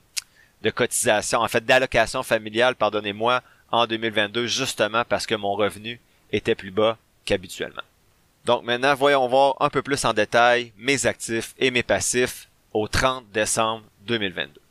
de 0.62 0.70
cotisations, 0.72 1.40
en 1.40 1.48
fait, 1.48 1.66
d'allocations 1.66 2.24
familiales, 2.24 2.76
pardonnez-moi, 2.76 3.42
en 3.75 3.88
2022 3.88 4.48
justement 4.48 5.04
parce 5.07 5.25
que 5.25 5.36
mon 5.36 5.54
revenu 5.54 6.00
était 6.31 6.56
plus 6.56 6.72
bas 6.72 6.98
qu'habituellement. 7.25 7.81
Donc 8.45 8.63
maintenant, 8.63 8.94
voyons 8.94 9.27
voir 9.27 9.56
un 9.60 9.69
peu 9.69 9.81
plus 9.81 10.06
en 10.06 10.13
détail 10.13 10.72
mes 10.77 11.06
actifs 11.07 11.56
et 11.57 11.72
mes 11.72 11.83
passifs 11.83 12.48
au 12.74 12.88
30 12.88 13.25
décembre 13.31 13.83
2022. 14.06 14.62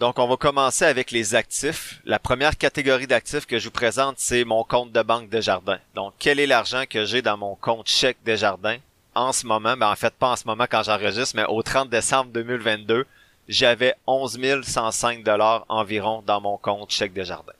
Donc 0.00 0.18
on 0.18 0.26
va 0.26 0.36
commencer 0.36 0.86
avec 0.86 1.10
les 1.10 1.34
actifs. 1.34 2.00
La 2.04 2.18
première 2.18 2.56
catégorie 2.56 3.06
d'actifs 3.06 3.46
que 3.46 3.58
je 3.58 3.66
vous 3.66 3.70
présente, 3.70 4.18
c'est 4.18 4.44
mon 4.44 4.64
compte 4.64 4.92
de 4.92 5.02
banque 5.02 5.28
Desjardins. 5.28 5.78
Donc 5.94 6.14
quel 6.18 6.40
est 6.40 6.46
l'argent 6.46 6.84
que 6.88 7.04
j'ai 7.04 7.22
dans 7.22 7.36
mon 7.36 7.54
compte 7.54 7.86
chèque 7.86 8.16
Desjardins 8.24 8.78
en 9.14 9.32
ce 9.32 9.46
moment, 9.46 9.70
mais 9.70 9.80
ben, 9.80 9.90
en 9.90 9.96
fait 9.96 10.14
pas 10.14 10.30
en 10.30 10.36
ce 10.36 10.46
moment 10.46 10.64
quand 10.70 10.82
j'enregistre, 10.82 11.36
mais 11.36 11.44
au 11.44 11.62
30 11.62 11.90
décembre 11.90 12.30
2022, 12.32 13.06
j'avais 13.48 13.94
11 14.06 14.62
105 14.62 15.22
dollars 15.22 15.66
environ 15.68 16.22
dans 16.26 16.40
mon 16.40 16.56
compte 16.56 16.90
chèque 16.90 17.12
Desjardins. 17.12 17.52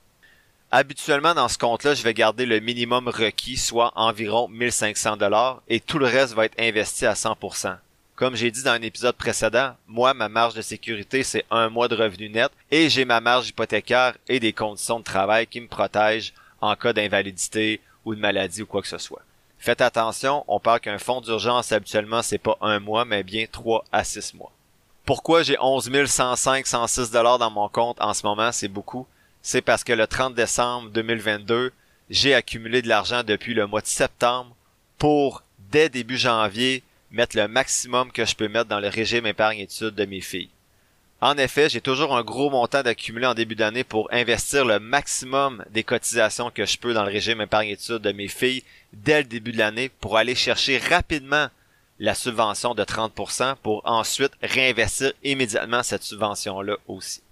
Habituellement, 0.73 1.35
dans 1.35 1.49
ce 1.49 1.59
compte-là, 1.59 1.95
je 1.95 2.05
vais 2.05 2.15
garder 2.15 2.47
le 2.47 2.61
minimum 2.61 3.09
requis, 3.09 3.57
soit 3.57 3.93
environ 3.97 4.47
1500 4.47 5.17
dollars, 5.17 5.62
et 5.69 5.81
tout 5.81 5.99
le 5.99 6.07
reste 6.07 6.35
va 6.35 6.45
être 6.45 6.61
investi 6.61 7.07
à 7.07 7.15
100%. 7.15 7.77
Comme 8.15 8.37
j'ai 8.37 8.53
dit 8.53 8.62
dans 8.62 8.71
un 8.71 8.83
épisode 8.83 9.17
précédent, 9.17 9.75
moi, 9.89 10.15
ma 10.15 10.29
marge 10.29 10.55
de 10.55 10.62
sécurité, 10.62 11.25
c'est 11.25 11.45
un 11.50 11.71
mois 11.71 11.89
de 11.89 11.97
revenu 11.97 12.29
net, 12.29 12.53
et 12.71 12.89
j'ai 12.89 13.05
ma 13.05 13.21
marge 13.21 13.49
hypothécaire 13.49 14.17
et 14.29 14.39
des 14.39 14.53
conditions 14.53 15.00
de 15.00 15.05
travail 15.05 15.49
qui 15.49 15.61
me 15.61 15.67
protègent 15.67 16.33
en 16.61 16.77
cas 16.77 16.93
d'invalidité 16.93 17.81
ou 18.05 18.15
de 18.15 18.21
maladie 18.21 18.62
ou 18.62 18.67
quoi 18.67 18.83
que 18.83 18.87
ce 18.87 18.99
soit. 18.99 19.23
Faites 19.59 19.81
attention, 19.81 20.45
on 20.47 20.61
parle 20.61 20.79
qu'un 20.79 20.99
fonds 20.99 21.21
d'urgence, 21.21 21.73
habituellement, 21.73 22.23
c'est 22.23 22.39
pas 22.39 22.57
un 22.61 22.79
mois, 22.79 23.05
mais 23.05 23.25
bien 23.25 23.47
trois 23.50 23.85
à 23.91 24.05
six 24.05 24.35
mois. 24.35 24.53
Pourquoi 25.05 25.43
j'ai 25.43 25.57
11 25.61 26.07
105, 26.07 26.65
106 26.65 27.11
dollars 27.11 27.41
dans 27.41 27.50
mon 27.50 27.69
compte 27.69 28.00
en 28.00 28.15
ce 28.15 28.25
moment, 28.25 28.53
c'est 28.53 28.69
beaucoup 28.69 29.09
c'est 29.42 29.62
parce 29.62 29.85
que 29.85 29.92
le 29.92 30.06
30 30.06 30.35
décembre 30.35 30.90
2022, 30.90 31.73
j'ai 32.11 32.35
accumulé 32.35 32.82
de 32.82 32.88
l'argent 32.88 33.23
depuis 33.23 33.54
le 33.54 33.66
mois 33.66 33.80
de 33.80 33.87
septembre 33.87 34.54
pour, 34.99 35.42
dès 35.70 35.88
début 35.88 36.18
janvier, 36.18 36.82
mettre 37.11 37.37
le 37.37 37.49
maximum 37.49 38.12
que 38.12 38.25
je 38.25 38.35
peux 38.35 38.49
mettre 38.49 38.68
dans 38.68 38.80
le 38.80 38.88
régime 38.88 39.26
épargne-études 39.26 39.94
de 39.94 40.04
mes 40.04 40.20
filles. 40.20 40.50
En 41.23 41.37
effet, 41.37 41.68
j'ai 41.68 41.82
toujours 41.82 42.16
un 42.16 42.23
gros 42.23 42.49
montant 42.49 42.82
d'accumulé 42.82 43.26
en 43.26 43.35
début 43.35 43.54
d'année 43.54 43.85
pour 43.85 44.09
investir 44.11 44.64
le 44.64 44.80
maximum 44.80 45.62
des 45.70 45.85
cotisations 45.85 46.50
que 46.50 46.64
je 46.64 46.78
peux 46.78 46.94
dans 46.94 47.04
le 47.04 47.11
régime 47.11 47.42
épargne-études 47.42 47.99
de 47.99 48.12
mes 48.12 48.28
filles 48.28 48.64
dès 48.94 49.18
le 49.18 49.28
début 49.28 49.52
de 49.52 49.59
l'année 49.59 49.90
pour 50.00 50.16
aller 50.16 50.35
chercher 50.35 50.78
rapidement 50.78 51.49
la 51.99 52.14
subvention 52.14 52.75
de 52.75 52.82
30% 52.82 53.56
pour 53.62 53.82
ensuite 53.85 54.32
réinvestir 54.42 55.12
immédiatement 55.23 55.82
cette 55.82 56.02
subvention-là 56.02 56.76
aussi. 56.88 57.23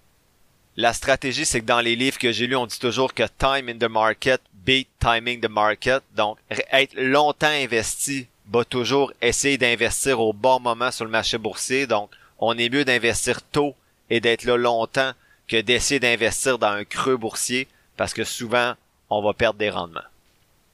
La 0.80 0.92
stratégie, 0.92 1.44
c'est 1.44 1.60
que 1.60 1.66
dans 1.66 1.80
les 1.80 1.96
livres 1.96 2.18
que 2.18 2.30
j'ai 2.30 2.46
lus, 2.46 2.54
on 2.54 2.66
dit 2.66 2.78
toujours 2.78 3.12
que 3.12 3.24
time 3.24 3.68
in 3.68 3.78
the 3.78 3.90
market 3.90 4.40
beat 4.64 4.88
timing 5.00 5.40
the 5.40 5.50
market. 5.50 6.04
Donc, 6.14 6.38
être 6.70 6.94
longtemps 6.94 7.48
investi 7.48 8.28
va 8.48 8.64
toujours 8.64 9.12
essayer 9.20 9.58
d'investir 9.58 10.20
au 10.20 10.32
bon 10.32 10.60
moment 10.60 10.92
sur 10.92 11.04
le 11.04 11.10
marché 11.10 11.36
boursier. 11.36 11.88
Donc, 11.88 12.10
on 12.38 12.56
est 12.56 12.68
mieux 12.68 12.84
d'investir 12.84 13.42
tôt 13.42 13.74
et 14.08 14.20
d'être 14.20 14.44
là 14.44 14.56
longtemps 14.56 15.10
que 15.48 15.60
d'essayer 15.60 15.98
d'investir 15.98 16.60
dans 16.60 16.68
un 16.68 16.84
creux 16.84 17.16
boursier 17.16 17.66
parce 17.96 18.14
que 18.14 18.22
souvent, 18.22 18.74
on 19.10 19.20
va 19.20 19.32
perdre 19.32 19.58
des 19.58 19.70
rendements. 19.70 20.00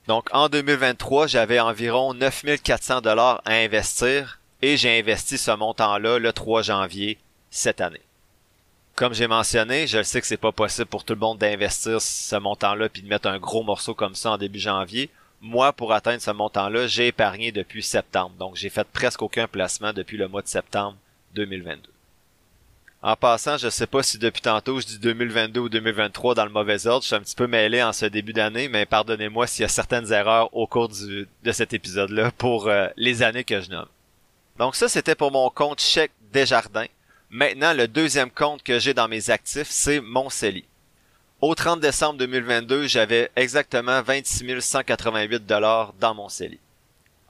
Donc, 0.06 0.28
en 0.32 0.50
2023, 0.50 1.28
j'avais 1.28 1.60
environ 1.60 2.12
9400 2.12 3.00
dollars 3.00 3.40
à 3.46 3.52
investir 3.54 4.38
et 4.60 4.76
j'ai 4.76 4.98
investi 4.98 5.38
ce 5.38 5.52
montant-là 5.52 6.18
le 6.18 6.30
3 6.30 6.60
janvier 6.60 7.16
cette 7.50 7.80
année. 7.80 8.03
Comme 8.94 9.14
j'ai 9.14 9.26
mentionné, 9.26 9.86
je 9.86 10.02
sais 10.02 10.20
que 10.20 10.26
c'est 10.26 10.36
pas 10.36 10.52
possible 10.52 10.86
pour 10.86 11.04
tout 11.04 11.14
le 11.14 11.20
monde 11.20 11.38
d'investir 11.38 12.00
ce 12.00 12.36
montant-là 12.36 12.88
puis 12.88 13.02
de 13.02 13.08
mettre 13.08 13.28
un 13.28 13.38
gros 13.38 13.62
morceau 13.62 13.94
comme 13.94 14.14
ça 14.14 14.32
en 14.32 14.38
début 14.38 14.60
janvier 14.60 15.10
moi, 15.44 15.74
pour 15.74 15.92
atteindre 15.92 16.22
ce 16.22 16.30
montant-là, 16.30 16.86
j'ai 16.86 17.08
épargné 17.08 17.52
depuis 17.52 17.82
septembre. 17.82 18.34
Donc, 18.38 18.56
j'ai 18.56 18.70
fait 18.70 18.86
presque 18.90 19.20
aucun 19.20 19.46
placement 19.46 19.92
depuis 19.92 20.16
le 20.16 20.26
mois 20.26 20.40
de 20.40 20.48
septembre 20.48 20.96
2022. 21.34 21.90
En 23.02 23.16
passant, 23.16 23.58
je 23.58 23.68
sais 23.68 23.86
pas 23.86 24.02
si 24.02 24.16
depuis 24.16 24.40
tantôt 24.40 24.80
je 24.80 24.86
dis 24.86 24.98
2022 24.98 25.60
ou 25.60 25.68
2023 25.68 26.34
dans 26.34 26.46
le 26.46 26.50
mauvais 26.50 26.86
ordre. 26.86 27.02
Je 27.02 27.08
suis 27.08 27.16
un 27.16 27.20
petit 27.20 27.34
peu 27.34 27.46
mêlé 27.46 27.82
en 27.82 27.92
ce 27.92 28.06
début 28.06 28.32
d'année, 28.32 28.68
mais 28.68 28.86
pardonnez-moi 28.86 29.46
s'il 29.46 29.60
y 29.60 29.66
a 29.66 29.68
certaines 29.68 30.10
erreurs 30.10 30.48
au 30.56 30.66
cours 30.66 30.88
de 30.88 31.52
cet 31.52 31.74
épisode-là 31.74 32.30
pour 32.38 32.68
euh, 32.68 32.86
les 32.96 33.22
années 33.22 33.44
que 33.44 33.60
je 33.60 33.68
nomme. 33.68 33.88
Donc 34.58 34.74
ça, 34.74 34.88
c'était 34.88 35.14
pour 35.14 35.30
mon 35.30 35.50
compte 35.50 35.82
chèque 35.82 36.12
Desjardins. 36.32 36.86
Maintenant, 37.36 37.74
le 37.74 37.88
deuxième 37.88 38.30
compte 38.30 38.62
que 38.62 38.78
j'ai 38.78 38.94
dans 38.94 39.08
mes 39.08 39.28
actifs, 39.28 39.66
c'est 39.68 40.00
mon 40.00 40.30
CELI. 40.30 40.62
Au 41.40 41.56
30 41.56 41.80
décembre 41.80 42.16
2022, 42.20 42.86
j'avais 42.86 43.28
exactement 43.34 44.00
26 44.02 44.60
188 44.60 45.44
dollars 45.44 45.94
dans 45.98 46.14
mon 46.14 46.28
CELI. 46.28 46.60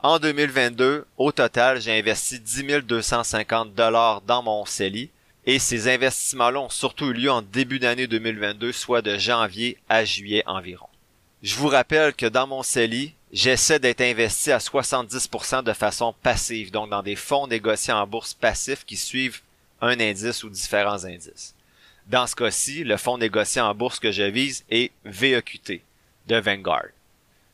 En 0.02 0.18
2022, 0.18 1.06
au 1.16 1.32
total, 1.32 1.80
j'ai 1.80 1.98
investi 1.98 2.38
10 2.38 2.82
250 2.82 3.72
dollars 3.72 4.20
dans 4.20 4.42
mon 4.42 4.66
CELI 4.66 5.08
et 5.46 5.58
ces 5.58 5.88
investissements-là 5.88 6.60
ont 6.60 6.68
surtout 6.68 7.06
eu 7.06 7.14
lieu 7.14 7.30
en 7.30 7.40
début 7.40 7.78
d'année 7.78 8.06
2022, 8.06 8.72
soit 8.72 9.00
de 9.00 9.16
janvier 9.16 9.78
à 9.88 10.04
juillet 10.04 10.42
environ. 10.44 10.88
Je 11.42 11.54
vous 11.54 11.68
rappelle 11.68 12.12
que 12.12 12.26
dans 12.26 12.46
mon 12.46 12.62
CELI, 12.62 13.14
j'essaie 13.32 13.78
d'être 13.78 14.02
investi 14.02 14.52
à 14.52 14.58
70% 14.58 15.64
de 15.64 15.72
façon 15.72 16.14
passive, 16.22 16.70
donc 16.70 16.90
dans 16.90 17.02
des 17.02 17.16
fonds 17.16 17.46
négociés 17.46 17.94
en 17.94 18.06
bourse 18.06 18.34
passifs 18.34 18.84
qui 18.84 18.98
suivent 18.98 19.40
un 19.84 20.00
indice 20.00 20.42
ou 20.44 20.50
différents 20.50 21.04
indices. 21.04 21.54
Dans 22.06 22.26
ce 22.26 22.36
cas-ci, 22.36 22.84
le 22.84 22.96
fonds 22.96 23.18
négocié 23.18 23.60
en 23.60 23.74
bourse 23.74 23.98
que 23.98 24.12
je 24.12 24.24
vise 24.24 24.64
est 24.70 24.92
VEQT 25.04 25.82
de 26.26 26.36
Vanguard. 26.36 26.88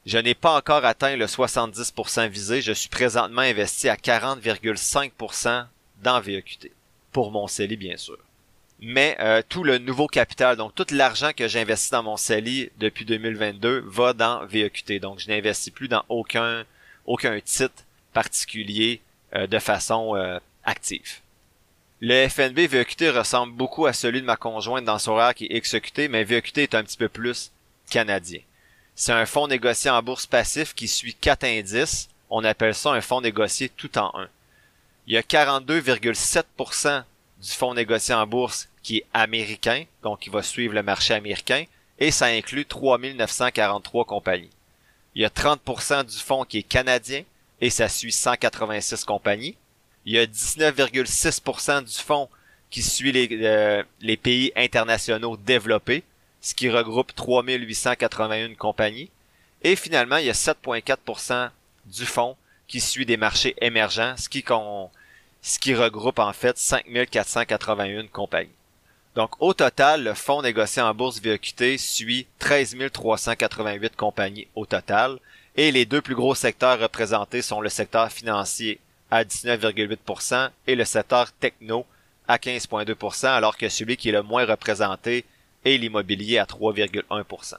Je 0.06 0.18
n'ai 0.18 0.34
pas 0.34 0.56
encore 0.56 0.84
atteint 0.84 1.14
le 1.16 1.26
70% 1.26 2.28
visé, 2.28 2.62
je 2.62 2.72
suis 2.72 2.88
présentement 2.88 3.42
investi 3.42 3.88
à 3.88 3.96
40,5% 3.96 5.66
dans 6.02 6.20
VEQT. 6.20 6.72
Pour 7.12 7.30
mon 7.30 7.46
CELI, 7.46 7.76
bien 7.76 7.96
sûr. 7.96 8.18
Mais 8.80 9.16
euh, 9.20 9.42
tout 9.46 9.62
le 9.62 9.76
nouveau 9.78 10.06
capital, 10.06 10.56
donc 10.56 10.74
tout 10.74 10.86
l'argent 10.90 11.32
que 11.36 11.48
j'ai 11.48 11.60
investi 11.60 11.90
dans 11.90 12.02
mon 12.02 12.16
CELI 12.16 12.70
depuis 12.78 13.04
2022 13.04 13.84
va 13.86 14.14
dans 14.14 14.46
VEQT. 14.46 15.00
Donc 15.00 15.18
je 15.18 15.28
n'investis 15.28 15.72
plus 15.72 15.88
dans 15.88 16.04
aucun, 16.08 16.64
aucun 17.04 17.38
titre 17.40 17.84
particulier 18.14 19.02
euh, 19.34 19.46
de 19.46 19.58
façon 19.58 20.16
euh, 20.16 20.38
active. 20.64 21.20
Le 22.02 22.26
FNB 22.28 22.60
VEQT 22.60 23.10
ressemble 23.10 23.52
beaucoup 23.52 23.84
à 23.84 23.92
celui 23.92 24.22
de 24.22 24.26
ma 24.26 24.36
conjointe 24.36 24.86
dans 24.86 24.98
son 24.98 25.12
horaire 25.12 25.34
qui 25.34 25.44
est 25.44 25.54
exécuté, 25.54 26.08
mais 26.08 26.24
VEQT 26.24 26.62
est 26.62 26.74
un 26.74 26.82
petit 26.82 26.96
peu 26.96 27.10
plus 27.10 27.52
canadien. 27.90 28.40
C'est 28.94 29.12
un 29.12 29.26
fonds 29.26 29.48
négocié 29.48 29.90
en 29.90 30.02
bourse 30.02 30.24
passif 30.24 30.74
qui 30.74 30.88
suit 30.88 31.12
quatre 31.12 31.44
indices. 31.44 32.08
On 32.30 32.42
appelle 32.42 32.74
ça 32.74 32.92
un 32.92 33.02
fonds 33.02 33.20
négocié 33.20 33.68
tout 33.68 33.98
en 33.98 34.10
un. 34.14 34.28
Il 35.06 35.12
y 35.12 35.18
a 35.18 35.22
42,7% 35.22 37.04
du 37.42 37.50
fonds 37.50 37.74
négocié 37.74 38.14
en 38.14 38.26
bourse 38.26 38.68
qui 38.82 38.98
est 38.98 39.06
américain, 39.12 39.84
donc 40.02 40.20
qui 40.20 40.30
va 40.30 40.42
suivre 40.42 40.72
le 40.72 40.82
marché 40.82 41.12
américain, 41.12 41.64
et 41.98 42.10
ça 42.10 42.26
inclut 42.26 42.64
3943 42.64 44.06
compagnies. 44.06 44.48
Il 45.14 45.20
y 45.20 45.26
a 45.26 45.28
30% 45.28 46.06
du 46.06 46.16
fonds 46.16 46.46
qui 46.46 46.58
est 46.58 46.62
canadien, 46.62 47.24
et 47.60 47.68
ça 47.68 47.90
suit 47.90 48.12
186 48.12 49.04
compagnies. 49.04 49.56
Il 50.10 50.14
y 50.14 50.18
a 50.18 50.26
19,6% 50.26 51.84
du 51.84 52.02
fonds 52.02 52.28
qui 52.68 52.82
suit 52.82 53.12
les, 53.12 53.28
euh, 53.30 53.84
les 54.00 54.16
pays 54.16 54.50
internationaux 54.56 55.36
développés, 55.36 56.02
ce 56.40 56.52
qui 56.52 56.68
regroupe 56.68 57.14
3881 57.14 58.56
compagnies. 58.56 59.08
Et 59.62 59.76
finalement, 59.76 60.16
il 60.16 60.26
y 60.26 60.30
a 60.30 60.32
7,4% 60.32 61.50
du 61.86 62.06
fonds 62.06 62.36
qui 62.66 62.80
suit 62.80 63.06
des 63.06 63.16
marchés 63.16 63.54
émergents, 63.60 64.16
ce 64.16 64.28
qui, 64.28 65.74
regroupe 65.76 66.18
en 66.18 66.32
fait 66.32 66.58
5481 66.58 68.08
compagnies. 68.08 68.50
Donc 69.14 69.40
au 69.40 69.54
total, 69.54 70.02
le 70.02 70.14
fonds 70.14 70.42
négocié 70.42 70.82
en 70.82 70.92
bourse 70.92 71.20
VQT 71.20 71.78
suit 71.78 72.26
13 72.40 72.76
388 72.92 73.94
compagnies 73.94 74.48
au 74.56 74.66
total, 74.66 75.20
et 75.54 75.70
les 75.70 75.84
deux 75.84 76.02
plus 76.02 76.16
gros 76.16 76.34
secteurs 76.34 76.80
représentés 76.80 77.42
sont 77.42 77.60
le 77.60 77.68
secteur 77.68 78.10
financier 78.10 78.80
à 79.10 79.24
19,8% 79.24 80.50
et 80.66 80.74
le 80.74 80.84
secteur 80.84 81.32
techno 81.32 81.86
à 82.28 82.36
15,2%, 82.36 83.26
alors 83.26 83.56
que 83.56 83.68
celui 83.68 83.96
qui 83.96 84.08
est 84.08 84.12
le 84.12 84.22
moins 84.22 84.44
représenté 84.44 85.24
est 85.64 85.76
l'immobilier 85.76 86.38
à 86.38 86.44
3,1%. 86.44 87.54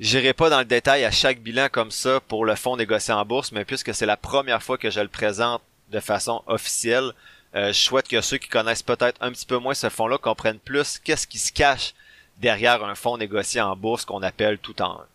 J'irai 0.00 0.32
pas 0.32 0.50
dans 0.50 0.58
le 0.58 0.64
détail 0.64 1.04
à 1.04 1.10
chaque 1.10 1.40
bilan 1.40 1.68
comme 1.70 1.90
ça 1.90 2.20
pour 2.20 2.44
le 2.44 2.56
fonds 2.56 2.76
négocié 2.76 3.14
en 3.14 3.24
bourse, 3.24 3.52
mais 3.52 3.64
puisque 3.64 3.94
c'est 3.94 4.06
la 4.06 4.16
première 4.16 4.62
fois 4.62 4.78
que 4.78 4.90
je 4.90 5.00
le 5.00 5.08
présente 5.08 5.62
de 5.90 6.00
façon 6.00 6.42
officielle, 6.46 7.12
euh, 7.54 7.68
je 7.68 7.78
souhaite 7.78 8.08
que 8.08 8.20
ceux 8.20 8.38
qui 8.38 8.48
connaissent 8.48 8.82
peut-être 8.82 9.22
un 9.22 9.30
petit 9.30 9.46
peu 9.46 9.58
moins 9.58 9.74
ce 9.74 9.88
fonds-là 9.88 10.18
comprennent 10.18 10.58
plus 10.58 10.98
qu'est-ce 10.98 11.28
qui 11.28 11.38
se 11.38 11.52
cache 11.52 11.94
derrière 12.38 12.82
un 12.84 12.96
fonds 12.96 13.16
négocié 13.16 13.60
en 13.60 13.76
bourse 13.76 14.04
qu'on 14.04 14.22
appelle 14.22 14.58
tout 14.58 14.82
en 14.82 15.00
un. 15.00 15.06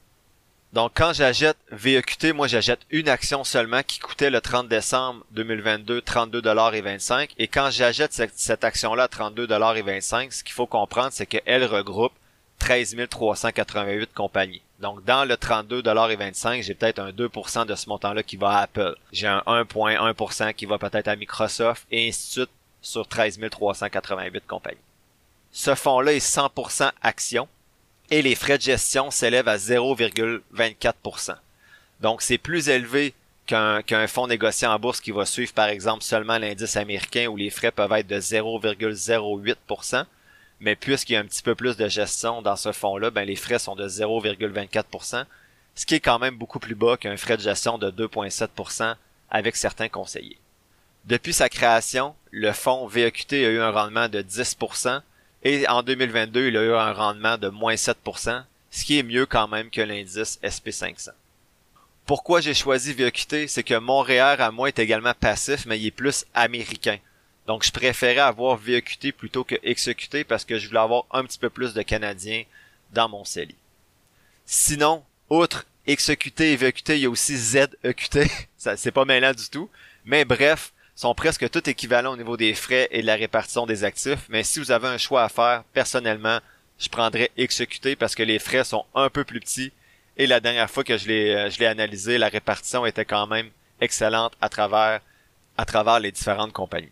Donc 0.72 0.92
quand 0.94 1.14
j'achète 1.14 1.58
VEQT, 1.72 2.32
moi 2.34 2.48
j'achète 2.48 2.82
une 2.92 3.10
action 3.10 3.44
seulement 3.44 3.82
qui 3.82 3.98
coûtait 3.98 4.30
le 4.30 4.40
30 4.40 4.68
décembre 4.68 5.26
2022 5.32 6.02
32,25 6.02 7.32
et 7.40 7.48
quand 7.48 7.72
j'achète 7.72 8.14
cette, 8.14 8.64
action-là 8.64 9.04
à 9.04 9.08
32,25 9.08 10.30
ce 10.32 10.44
qu'il 10.44 10.54
faut 10.54 10.68
comprendre 10.68 11.10
c'est 11.12 11.26
qu'elle 11.26 11.66
regroupe 11.66 12.14
13 12.60 12.98
388 13.10 14.14
compagnies. 14.14 14.62
Donc 14.80 15.04
dans 15.06 15.26
le 15.26 15.34
32,25 15.34 16.62
j'ai 16.62 16.76
peut-être 16.76 17.00
un 17.00 17.10
2% 17.10 17.66
de 17.66 17.74
ce 17.74 17.90
montant-là 17.90 18.22
qui 18.22 18.38
va 18.38 18.50
à 18.50 18.62
Apple. 18.62 18.96
J'ai 19.12 19.28
un 19.28 19.42
1,1% 19.48 20.54
qui 20.54 20.68
va 20.68 20.78
peut-être 20.78 21.08
à 21.08 21.16
Microsoft 21.16 21.88
et 21.90 22.10
ainsi 22.10 22.28
de 22.28 22.32
suite 22.44 22.52
sur 22.84 23.08
13 23.08 23.40
388 23.50 24.46
compagnies. 24.46 24.78
Ce 25.52 25.74
fonds-là 25.74 26.14
est 26.14 26.20
100% 26.20 26.92
action 27.02 27.48
et 28.12 28.22
les 28.22 28.36
frais 28.36 28.58
de 28.58 28.64
gestion 28.64 29.12
s'élèvent 29.12 29.48
à 29.48 29.58
0,24%. 29.58 31.36
Donc 32.02 32.22
c'est 32.22 32.38
plus 32.38 32.70
élevé 32.70 33.14
qu'un 33.46 34.08
fonds 34.08 34.28
négocié 34.28 34.68
en 34.68 34.78
bourse 34.78 35.02
qui 35.02 35.12
va 35.12 35.26
suivre 35.26 35.54
par 35.54 35.70
exemple 35.70 36.04
seulement 36.04 36.38
l'indice 36.38 36.78
américain 36.78 37.28
où 37.28 37.36
les 37.36 37.50
frais 37.50 37.72
peuvent 37.72 37.92
être 37.94 38.08
de 38.08 38.20
0,08%, 38.20 40.06
mais 40.60 40.76
puisqu'il 40.76 41.14
y 41.14 41.16
a 41.16 41.20
un 41.20 41.26
petit 41.26 41.42
peu 41.42 41.56
plus 41.56 41.76
de 41.76 41.88
gestion 41.88 42.42
dans 42.44 42.56
ce 42.56 42.72
fonds-là, 42.72 43.10
ben 43.10 43.26
les 43.26 43.36
frais 43.36 43.58
sont 43.60 43.76
de 43.76 43.88
0,24%, 43.88 45.26
ce 45.76 45.86
qui 45.86 45.96
est 45.96 46.00
quand 46.00 46.20
même 46.20 46.36
beaucoup 46.36 46.60
plus 46.60 46.76
bas 46.76 46.98
qu'un 46.98 47.18
frais 47.18 47.38
de 47.38 47.42
gestion 47.42 47.78
de 47.78 47.90
2,7% 47.90 48.96
avec 49.32 49.56
certains 49.56 49.90
conseillers. 49.90 50.38
Depuis 51.06 51.34
sa 51.34 51.50
création, 51.50 52.14
le 52.32 52.52
fonds 52.52 52.86
VEQT 52.86 53.34
a 53.46 53.50
eu 53.50 53.60
un 53.60 53.72
rendement 53.72 54.10
de 54.10 54.22
10%, 54.22 55.02
et 55.44 55.68
en 55.68 55.84
2022, 55.84 56.48
il 56.48 56.58
a 56.58 56.64
eu 56.64 56.74
un 56.74 56.94
rendement 56.94 57.38
de 57.38 57.50
moins 57.50 57.76
7%, 57.76 58.44
ce 58.72 58.84
qui 58.84 59.00
est 59.00 59.04
mieux 59.04 59.26
quand 59.26 59.48
même 59.48 59.70
que 59.70 59.82
l'indice 59.82 60.40
SP500. 60.44 61.10
Pourquoi 62.06 62.42
j'ai 62.42 62.54
choisi 62.54 62.94
VEQT, 62.94 63.48
c'est 63.48 63.64
que 63.64 63.78
Montréal 63.78 64.42
à 64.42 64.52
moi 64.52 64.68
est 64.68 64.80
également 64.80 65.14
passif, 65.14 65.66
mais 65.66 65.80
il 65.80 65.88
est 65.88 65.92
plus 65.92 66.26
américain. 66.34 66.98
Donc 67.46 67.64
je 67.64 67.72
préférais 67.72 68.20
avoir 68.20 68.58
VEQT 68.58 69.12
plutôt 69.12 69.44
que 69.44 69.56
XEQT 69.64 70.24
parce 70.28 70.44
que 70.44 70.58
je 70.58 70.68
voulais 70.68 70.80
avoir 70.80 71.06
un 71.12 71.24
petit 71.24 71.40
peu 71.40 71.50
plus 71.50 71.74
de 71.74 71.82
Canadiens 71.82 72.44
dans 72.92 73.10
mon 73.10 73.24
CELI. 73.24 73.56
Sinon, 74.46 75.04
outre 75.30 75.66
XEQT 75.88 76.42
et 76.42 76.56
VEQT, 76.56 76.90
il 76.90 77.02
y 77.02 77.06
a 77.06 77.10
aussi 77.10 77.38
ZEQT. 77.38 78.28
Ça, 78.58 78.76
c'est 78.76 78.92
pas 78.92 79.06
mêlant 79.06 79.34
du 79.34 79.50
tout. 79.50 79.70
Mais 80.06 80.26
bref, 80.26 80.74
sont 81.00 81.16
presque 81.16 81.50
tout 81.50 81.70
équivalents 81.70 82.12
au 82.12 82.18
niveau 82.18 82.36
des 82.36 82.54
frais 82.54 82.90
et 82.92 83.02
de 83.02 83.08
la 83.08 83.16
répartition 83.16 83.66
des 83.66 83.86
actifs, 83.86 84.26
mais 84.28 84.44
si 84.44 84.60
vous 84.60 84.70
avez 84.70 84.90
un 84.90 84.98
choix 84.98 85.24
à 85.24 85.30
faire, 85.30 85.64
personnellement, 85.72 86.40
je 86.78 86.90
prendrais 86.90 87.32
exécuter 87.38 87.96
parce 87.96 88.16
que 88.16 88.24
les 88.24 88.38
frais 88.38 88.66
sont 88.66 88.84
un 88.94 89.10
peu 89.10 89.24
plus 89.24 89.40
petits 89.40 89.72
et 90.18 90.28
la 90.28 90.42
dernière 90.42 90.70
fois 90.70 90.84
que 90.84 90.98
je 90.98 91.08
l'ai 91.08 91.34
euh, 91.34 91.70
analysé, 91.70 92.18
la 92.18 92.28
répartition 92.28 92.86
était 92.86 93.06
quand 93.06 93.28
même 93.28 93.50
excellente 93.80 94.34
à 94.42 94.50
travers 94.50 95.00
à 95.56 95.64
travers 95.64 96.02
les 96.02 96.12
différentes 96.12 96.52
compagnies. 96.52 96.92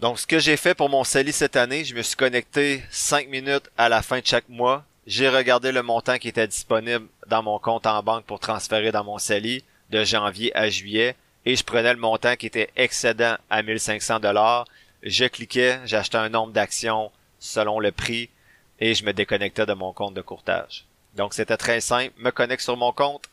Donc 0.00 0.18
ce 0.18 0.26
que 0.26 0.40
j'ai 0.40 0.56
fait 0.56 0.74
pour 0.74 0.88
mon 0.88 1.04
CELI 1.04 1.32
cette 1.32 1.54
année, 1.54 1.84
je 1.84 1.94
me 1.94 2.02
suis 2.02 2.16
connecté 2.16 2.82
5 2.90 3.28
minutes 3.28 3.70
à 3.78 3.88
la 3.88 4.02
fin 4.02 4.18
de 4.18 4.26
chaque 4.26 4.48
mois. 4.48 4.84
J'ai 5.06 5.28
regardé 5.28 5.70
le 5.70 5.84
montant 5.84 6.18
qui 6.18 6.26
était 6.26 6.48
disponible 6.48 7.06
dans 7.28 7.44
mon 7.44 7.60
compte 7.60 7.86
en 7.86 8.02
banque 8.02 8.24
pour 8.24 8.40
transférer 8.40 8.90
dans 8.90 9.04
mon 9.04 9.18
CELI 9.18 9.62
de 9.90 10.02
janvier 10.02 10.50
à 10.56 10.68
juillet 10.68 11.14
et 11.44 11.56
je 11.56 11.64
prenais 11.64 11.92
le 11.92 11.98
montant 11.98 12.36
qui 12.36 12.46
était 12.46 12.70
excédent 12.76 13.36
à 13.50 13.62
1500 13.62 14.20
dollars. 14.20 14.66
Je 15.02 15.24
cliquais, 15.24 15.80
j'achetais 15.84 16.18
un 16.18 16.28
nombre 16.28 16.52
d'actions 16.52 17.10
selon 17.38 17.80
le 17.80 17.92
prix 17.92 18.30
et 18.78 18.94
je 18.94 19.04
me 19.04 19.12
déconnectais 19.12 19.66
de 19.66 19.72
mon 19.72 19.92
compte 19.92 20.14
de 20.14 20.22
courtage. 20.22 20.84
Donc 21.14 21.34
c'était 21.34 21.56
très 21.56 21.80
simple, 21.80 22.12
me 22.18 22.30
connecte 22.30 22.62
sur 22.62 22.76
mon 22.76 22.92
compte, 22.92 23.24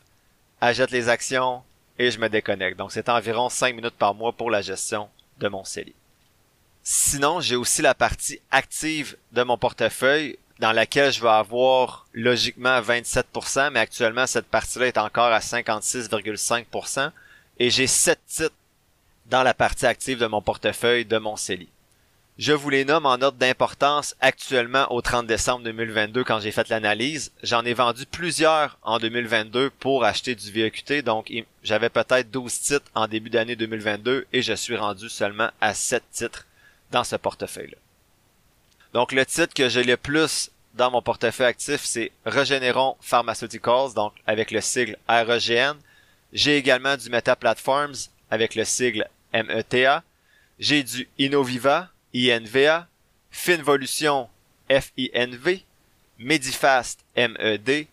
achète 0.60 0.90
les 0.90 1.08
actions 1.08 1.62
et 1.98 2.10
je 2.10 2.18
me 2.18 2.28
déconnecte. 2.28 2.78
Donc 2.78 2.92
c'est 2.92 3.08
environ 3.08 3.48
5 3.48 3.74
minutes 3.74 3.96
par 3.96 4.14
mois 4.14 4.32
pour 4.32 4.50
la 4.50 4.62
gestion 4.62 5.08
de 5.38 5.48
mon 5.48 5.64
CELI. 5.64 5.94
Sinon, 6.82 7.40
j'ai 7.40 7.56
aussi 7.56 7.82
la 7.82 7.94
partie 7.94 8.40
active 8.50 9.16
de 9.32 9.42
mon 9.42 9.58
portefeuille 9.58 10.38
dans 10.58 10.72
laquelle 10.72 11.12
je 11.12 11.20
vais 11.20 11.28
avoir 11.28 12.06
logiquement 12.12 12.80
27%, 12.80 13.70
mais 13.70 13.80
actuellement 13.80 14.26
cette 14.26 14.46
partie-là 14.46 14.86
est 14.86 14.98
encore 14.98 15.32
à 15.32 15.38
56,5% 15.38 17.10
et 17.60 17.68
j'ai 17.68 17.86
7 17.86 18.18
titres 18.26 18.54
dans 19.26 19.42
la 19.44 19.54
partie 19.54 19.86
active 19.86 20.18
de 20.18 20.26
mon 20.26 20.40
portefeuille 20.40 21.04
de 21.04 21.18
mon 21.18 21.36
CELI. 21.36 21.68
Je 22.38 22.54
vous 22.54 22.70
les 22.70 22.86
nomme 22.86 23.04
en 23.04 23.20
ordre 23.20 23.36
d'importance 23.36 24.16
actuellement 24.22 24.90
au 24.90 25.02
30 25.02 25.26
décembre 25.26 25.62
2022 25.64 26.24
quand 26.24 26.40
j'ai 26.40 26.52
fait 26.52 26.70
l'analyse. 26.70 27.32
J'en 27.42 27.66
ai 27.66 27.74
vendu 27.74 28.06
plusieurs 28.06 28.78
en 28.82 28.98
2022 28.98 29.68
pour 29.78 30.04
acheter 30.04 30.34
du 30.34 30.50
VEQT, 30.50 31.02
donc 31.02 31.30
j'avais 31.62 31.90
peut-être 31.90 32.30
12 32.30 32.60
titres 32.60 32.90
en 32.94 33.06
début 33.06 33.28
d'année 33.28 33.56
2022 33.56 34.26
et 34.32 34.40
je 34.40 34.54
suis 34.54 34.76
rendu 34.76 35.10
seulement 35.10 35.50
à 35.60 35.74
7 35.74 36.02
titres 36.10 36.46
dans 36.90 37.04
ce 37.04 37.16
portefeuille-là. 37.16 37.76
Donc 38.94 39.12
le 39.12 39.26
titre 39.26 39.52
que 39.52 39.68
j'ai 39.68 39.84
le 39.84 39.98
plus 39.98 40.50
dans 40.74 40.90
mon 40.90 41.02
portefeuille 41.02 41.48
actif, 41.48 41.82
c'est 41.84 42.10
Regeneron 42.24 42.96
Pharmaceuticals, 43.02 43.92
donc 43.94 44.14
avec 44.26 44.50
le 44.50 44.62
sigle 44.62 44.96
REGN. 45.08 45.76
J'ai 46.32 46.56
également 46.56 46.96
du 46.96 47.10
Meta 47.10 47.36
Platforms 47.36 47.94
avec 48.30 48.54
le 48.54 48.64
sigle 48.64 49.08
META. 49.32 50.02
J'ai 50.58 50.82
du 50.82 51.08
Innoviva, 51.18 51.88
INVA, 52.14 52.86
Finvolution, 53.30 54.28
FINV, 54.68 55.62
Medifast, 56.18 57.00
MED, 57.16 57.86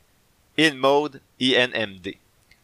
InMode, 0.58 1.22
INMD. 1.40 2.16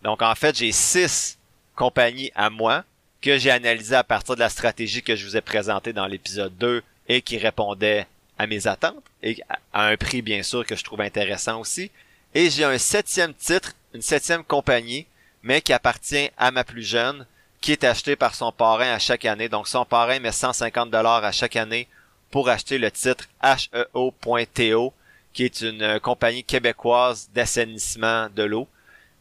Donc 0.03 0.21
en 0.21 0.35
fait, 0.35 0.57
j'ai 0.57 0.71
six 0.71 1.37
compagnies 1.75 2.31
à 2.35 2.49
moi 2.49 2.83
que 3.21 3.37
j'ai 3.37 3.51
analysées 3.51 3.95
à 3.95 4.03
partir 4.03 4.35
de 4.35 4.41
la 4.41 4.49
stratégie 4.49 5.01
que 5.01 5.15
je 5.15 5.25
vous 5.25 5.37
ai 5.37 5.41
présentée 5.41 5.93
dans 5.93 6.07
l'épisode 6.07 6.55
2 6.57 6.83
et 7.07 7.21
qui 7.21 7.37
répondait 7.37 8.05
à 8.37 8.47
mes 8.47 8.67
attentes 8.67 9.03
et 9.21 9.41
à 9.71 9.87
un 9.87 9.95
prix 9.95 10.21
bien 10.21 10.43
sûr 10.43 10.65
que 10.65 10.75
je 10.75 10.83
trouve 10.83 11.01
intéressant 11.01 11.61
aussi. 11.61 11.89
Et 12.33 12.49
j'ai 12.49 12.65
un 12.65 12.77
septième 12.77 13.33
titre, 13.33 13.73
une 13.93 14.01
septième 14.01 14.43
compagnie, 14.43 15.05
mais 15.43 15.61
qui 15.61 15.73
appartient 15.73 16.29
à 16.37 16.51
ma 16.51 16.63
plus 16.63 16.83
jeune, 16.83 17.25
qui 17.61 17.71
est 17.71 17.83
acheté 17.83 18.15
par 18.15 18.35
son 18.35 18.51
parrain 18.51 18.93
à 18.93 18.99
chaque 18.99 19.25
année. 19.25 19.49
Donc 19.49 19.67
son 19.67 19.85
parrain 19.85 20.19
met 20.19 20.31
150 20.31 20.89
dollars 20.89 21.23
à 21.23 21.31
chaque 21.31 21.55
année 21.55 21.87
pour 22.31 22.49
acheter 22.49 22.77
le 22.77 22.89
titre 22.89 23.25
HEO.TO, 23.43 24.93
qui 25.33 25.43
est 25.45 25.61
une 25.61 25.99
compagnie 25.99 26.43
québécoise 26.43 27.29
d'assainissement 27.33 28.29
de 28.35 28.43
l'eau. 28.43 28.67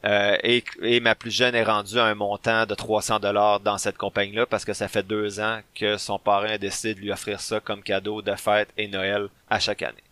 Euh, 0.04 0.36
et, 0.42 0.98
ma 1.00 1.14
plus 1.14 1.30
jeune 1.30 1.54
est 1.54 1.62
rendue 1.62 1.98
à 1.98 2.06
un 2.06 2.14
montant 2.16 2.66
de 2.66 2.74
300 2.74 3.20
dollars 3.20 3.60
dans 3.60 3.78
cette 3.78 3.96
compagnie-là 3.96 4.46
parce 4.46 4.64
que 4.64 4.72
ça 4.72 4.88
fait 4.88 5.04
deux 5.04 5.38
ans 5.38 5.60
que 5.76 5.96
son 5.96 6.18
parrain 6.18 6.54
a 6.54 6.58
décidé 6.58 6.94
de 6.94 7.00
lui 7.00 7.12
offrir 7.12 7.40
ça 7.40 7.60
comme 7.60 7.82
cadeau 7.82 8.20
de 8.20 8.34
fête 8.34 8.68
et 8.76 8.88
Noël 8.88 9.28
à 9.48 9.60
chaque 9.60 9.82
année. 9.82 10.02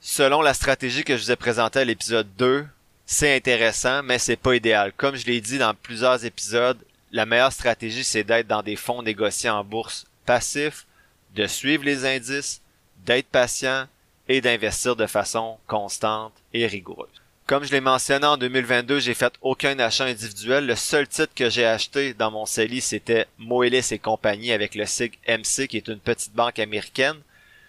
Selon 0.00 0.42
la 0.42 0.52
stratégie 0.52 1.04
que 1.04 1.16
je 1.16 1.22
vous 1.22 1.30
ai 1.30 1.36
présentée 1.36 1.78
à 1.78 1.84
l'épisode 1.84 2.28
2, 2.36 2.66
c'est 3.12 3.36
intéressant, 3.36 4.02
mais 4.02 4.18
c'est 4.18 4.36
pas 4.36 4.56
idéal. 4.56 4.90
Comme 4.96 5.16
je 5.16 5.26
l'ai 5.26 5.42
dit 5.42 5.58
dans 5.58 5.74
plusieurs 5.74 6.24
épisodes, 6.24 6.78
la 7.12 7.26
meilleure 7.26 7.52
stratégie 7.52 8.04
c'est 8.04 8.24
d'être 8.24 8.46
dans 8.46 8.62
des 8.62 8.74
fonds 8.74 9.02
négociés 9.02 9.50
en 9.50 9.62
bourse 9.64 10.06
passifs, 10.24 10.86
de 11.34 11.46
suivre 11.46 11.84
les 11.84 12.06
indices, 12.06 12.62
d'être 13.04 13.26
patient 13.26 13.86
et 14.28 14.40
d'investir 14.40 14.96
de 14.96 15.06
façon 15.06 15.58
constante 15.66 16.32
et 16.54 16.66
rigoureuse. 16.66 17.10
Comme 17.46 17.64
je 17.64 17.72
l'ai 17.72 17.82
mentionné 17.82 18.26
en 18.26 18.38
2022, 18.38 19.00
j'ai 19.00 19.12
fait 19.12 19.34
aucun 19.42 19.78
achat 19.78 20.06
individuel. 20.06 20.64
Le 20.64 20.74
seul 20.74 21.06
titre 21.06 21.34
que 21.34 21.50
j'ai 21.50 21.66
acheté 21.66 22.14
dans 22.14 22.30
mon 22.30 22.46
CELI, 22.46 22.80
c'était 22.80 23.26
Moelis 23.36 23.88
et 23.90 23.98
compagnie 23.98 24.52
avec 24.52 24.74
le 24.74 24.86
SIG 24.86 25.18
MC, 25.28 25.68
qui 25.68 25.76
est 25.76 25.88
une 25.88 26.00
petite 26.00 26.32
banque 26.32 26.58
américaine. 26.58 27.20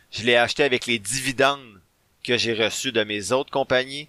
Je 0.09 0.23
l'ai 0.23 0.37
acheté 0.37 0.63
avec 0.63 0.85
les 0.85 0.99
dividendes 0.99 1.81
que 2.23 2.37
j'ai 2.37 2.53
reçus 2.53 2.93
de 2.93 3.03
mes 3.03 3.33
autres 3.33 3.51
compagnies, 3.51 4.07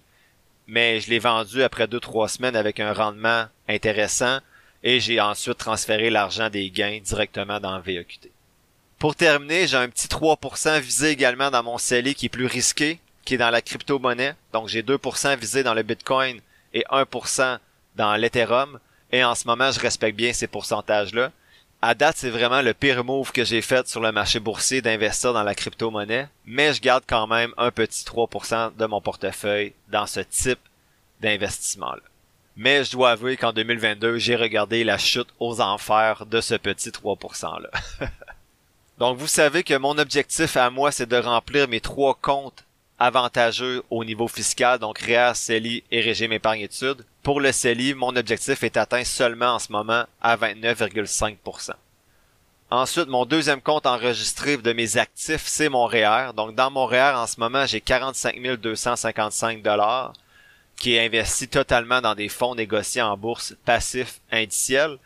mais 0.66 1.00
je 1.00 1.10
l'ai 1.10 1.18
vendu 1.18 1.62
après 1.62 1.86
deux 1.86 2.00
trois 2.00 2.28
semaines 2.28 2.56
avec 2.56 2.80
un 2.80 2.92
rendement 2.92 3.46
intéressant 3.68 4.38
et 4.82 5.00
j'ai 5.00 5.20
ensuite 5.20 5.58
transféré 5.58 6.10
l'argent 6.10 6.50
des 6.50 6.70
gains 6.70 7.00
directement 7.02 7.58
dans 7.60 7.80
VEQT. 7.80 8.30
Pour 8.98 9.16
terminer, 9.16 9.66
j'ai 9.66 9.76
un 9.76 9.88
petit 9.88 10.06
3% 10.06 10.80
visé 10.80 11.10
également 11.10 11.50
dans 11.50 11.62
mon 11.62 11.78
CELI 11.78 12.14
qui 12.14 12.26
est 12.26 12.30
plus 12.30 12.46
risqué, 12.46 13.00
qui 13.24 13.34
est 13.34 13.38
dans 13.38 13.50
la 13.50 13.60
crypto-monnaie. 13.60 14.34
Donc 14.52 14.68
j'ai 14.68 14.82
2% 14.82 15.38
visé 15.38 15.62
dans 15.62 15.74
le 15.74 15.82
Bitcoin 15.82 16.40
et 16.72 16.84
1% 16.90 17.58
dans 17.96 18.16
l'Ethereum. 18.16 18.78
Et 19.12 19.24
en 19.24 19.34
ce 19.34 19.46
moment, 19.46 19.70
je 19.70 19.80
respecte 19.80 20.16
bien 20.16 20.32
ces 20.32 20.46
pourcentages-là. 20.46 21.32
À 21.86 21.94
date, 21.94 22.16
c'est 22.16 22.30
vraiment 22.30 22.62
le 22.62 22.72
pire 22.72 23.04
move 23.04 23.30
que 23.30 23.44
j'ai 23.44 23.60
fait 23.60 23.86
sur 23.86 24.00
le 24.00 24.10
marché 24.10 24.40
boursier 24.40 24.80
d'investir 24.80 25.34
dans 25.34 25.42
la 25.42 25.54
crypto-monnaie. 25.54 26.28
Mais 26.46 26.72
je 26.72 26.80
garde 26.80 27.04
quand 27.06 27.26
même 27.26 27.52
un 27.58 27.70
petit 27.70 28.06
3% 28.06 28.74
de 28.74 28.86
mon 28.86 29.02
portefeuille 29.02 29.74
dans 29.88 30.06
ce 30.06 30.20
type 30.20 30.60
d'investissement-là. 31.20 32.00
Mais 32.56 32.84
je 32.84 32.92
dois 32.92 33.10
avouer 33.10 33.36
qu'en 33.36 33.52
2022, 33.52 34.16
j'ai 34.16 34.34
regardé 34.34 34.82
la 34.82 34.96
chute 34.96 35.28
aux 35.38 35.60
enfers 35.60 36.24
de 36.24 36.40
ce 36.40 36.54
petit 36.54 36.88
3%-là. 36.88 37.68
Donc 38.98 39.18
vous 39.18 39.26
savez 39.26 39.62
que 39.62 39.76
mon 39.76 39.98
objectif 39.98 40.56
à 40.56 40.70
moi, 40.70 40.90
c'est 40.90 41.10
de 41.10 41.18
remplir 41.18 41.68
mes 41.68 41.82
trois 41.82 42.14
comptes 42.14 42.64
avantageux 42.98 43.82
au 43.90 44.04
niveau 44.06 44.28
fiscal, 44.28 44.78
donc 44.78 45.00
REER, 45.00 45.32
CELI 45.34 45.84
et 45.90 46.00
régime 46.00 46.32
épargne 46.32 46.62
études. 46.62 47.04
Pour 47.24 47.40
le 47.40 47.52
CELI, 47.52 47.94
mon 47.94 48.14
objectif 48.16 48.62
est 48.64 48.76
atteint 48.76 49.02
seulement 49.02 49.54
en 49.54 49.58
ce 49.58 49.72
moment 49.72 50.04
à 50.20 50.36
29,5%. 50.36 51.70
Ensuite, 52.68 53.08
mon 53.08 53.24
deuxième 53.24 53.62
compte 53.62 53.86
enregistré 53.86 54.58
de 54.58 54.72
mes 54.74 54.98
actifs, 54.98 55.46
c'est 55.46 55.70
mon 55.70 55.86
REER. 55.86 56.34
Donc, 56.36 56.54
dans 56.54 56.70
mon 56.70 56.84
REER, 56.84 57.14
en 57.14 57.26
ce 57.26 57.40
moment, 57.40 57.64
j'ai 57.64 57.80
45 57.80 58.36
255 58.60 59.62
dollars 59.62 60.12
qui 60.76 60.96
est 60.96 61.06
investi 61.06 61.48
totalement 61.48 62.02
dans 62.02 62.14
des 62.14 62.28
fonds 62.28 62.54
négociés 62.54 63.00
en 63.00 63.16
bourse 63.16 63.54
passifs 63.64 64.20
indiciels. 64.30 64.98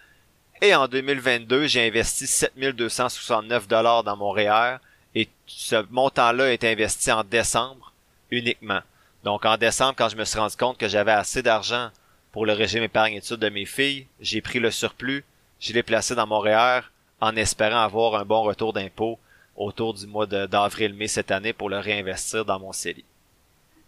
Et 0.61 0.75
en 0.75 0.89
2022, 0.89 1.69
j'ai 1.69 1.87
investi 1.87 2.27
7269 2.27 3.69
dollars 3.69 4.03
dans 4.03 4.17
mon 4.17 4.33
REER 4.33 4.79
et 5.15 5.29
ce 5.47 5.87
montant-là 5.91 6.53
est 6.53 6.65
investi 6.65 7.13
en 7.13 7.23
décembre 7.23 7.93
uniquement. 8.33 8.81
Donc 9.23 9.45
en 9.45 9.57
décembre, 9.57 9.95
quand 9.97 10.09
je 10.09 10.17
me 10.17 10.25
suis 10.25 10.41
rendu 10.41 10.57
compte 10.57 10.79
que 10.79 10.89
j'avais 10.89 11.13
assez 11.13 11.43
d'argent 11.43 11.91
pour 12.33 12.47
le 12.47 12.53
régime 12.53 12.83
épargne 12.83 13.15
études 13.15 13.41
de 13.41 13.49
mes 13.49 13.65
filles, 13.65 14.07
j'ai 14.21 14.41
pris 14.41 14.59
le 14.59 14.71
surplus, 14.71 15.25
je 15.61 15.73
l'ai 15.73 15.83
placé 15.83 16.15
dans 16.15 16.27
mon 16.27 16.41
REER 16.41 16.81
en 17.21 17.35
espérant 17.37 17.81
avoir 17.81 18.15
un 18.15 18.25
bon 18.25 18.43
retour 18.43 18.73
d'impôt 18.73 19.19
autour 19.57 19.95
du 19.95 20.07
mois 20.07 20.27
d'avril-mai 20.27 21.09
cette 21.09 21.31
année 21.31 21.53
pour 21.53 21.69
le 21.69 21.79
réinvestir 21.79 22.45
dans 22.45 22.61
mon 22.61 22.73
CELI. 22.73 23.05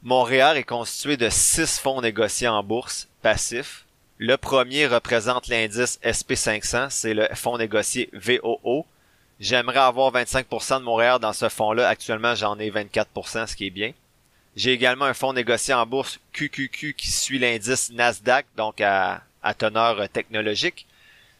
Mon 0.02 0.22
REER 0.22 0.56
est 0.56 0.64
constitué 0.64 1.16
de 1.16 1.28
six 1.28 1.78
fonds 1.78 2.00
négociés 2.00 2.48
en 2.48 2.62
bourse 2.62 3.08
passifs. 3.22 3.84
Le 4.18 4.36
premier 4.36 4.86
représente 4.86 5.48
l'indice 5.48 6.00
SP500, 6.02 6.90
c'est 6.90 7.14
le 7.14 7.28
fonds 7.34 7.58
négocié 7.58 8.10
VOO, 8.12 8.86
J'aimerais 9.40 9.78
avoir 9.78 10.12
25% 10.12 10.80
de 10.80 10.84
mon 10.84 10.96
REER 10.96 11.18
dans 11.18 11.32
ce 11.32 11.48
fonds-là. 11.48 11.88
Actuellement, 11.88 12.34
j'en 12.34 12.58
ai 12.58 12.70
24%, 12.70 13.46
ce 13.46 13.56
qui 13.56 13.66
est 13.66 13.70
bien. 13.70 13.92
J'ai 14.60 14.74
également 14.74 15.06
un 15.06 15.14
fonds 15.14 15.32
négocié 15.32 15.72
en 15.72 15.86
bourse 15.86 16.20
QQQ 16.34 16.92
qui 16.92 17.10
suit 17.10 17.38
l'indice 17.38 17.90
Nasdaq, 17.92 18.44
donc 18.58 18.82
à, 18.82 19.22
teneur 19.56 20.06
technologique. 20.10 20.86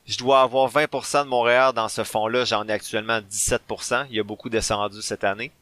Je 0.07 0.17
dois 0.17 0.41
avoir 0.41 0.73
20% 0.73 1.25
de 1.25 1.29
mon 1.29 1.43
REER 1.43 1.75
dans 1.75 1.91
ce 1.91 2.03
fonds-là. 2.03 2.47
J'en 2.47 2.67
ai 2.67 2.73
actuellement 2.73 3.21
17%. 3.21 4.07
Il 4.09 4.17
y 4.17 4.21
a 4.21 4.23
beaucoup 4.23 4.49
descendu 4.49 5.03
cette 5.03 5.23
année. 5.23 5.53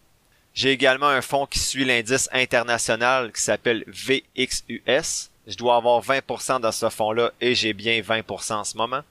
J'ai 0.54 0.70
également 0.70 1.08
un 1.08 1.20
fonds 1.20 1.46
qui 1.46 1.58
suit 1.58 1.84
l'indice 1.84 2.28
international 2.32 3.32
qui 3.32 3.42
s'appelle 3.42 3.82
VXUS. 3.88 5.30
Je 5.48 5.56
dois 5.56 5.78
avoir 5.78 6.00
20% 6.00 6.60
dans 6.60 6.70
ce 6.70 6.88
fonds-là 6.88 7.32
et 7.40 7.56
j'ai 7.56 7.72
bien 7.72 8.00
20% 8.00 8.52
en 8.52 8.62
ce 8.62 8.76
moment. 8.76 9.02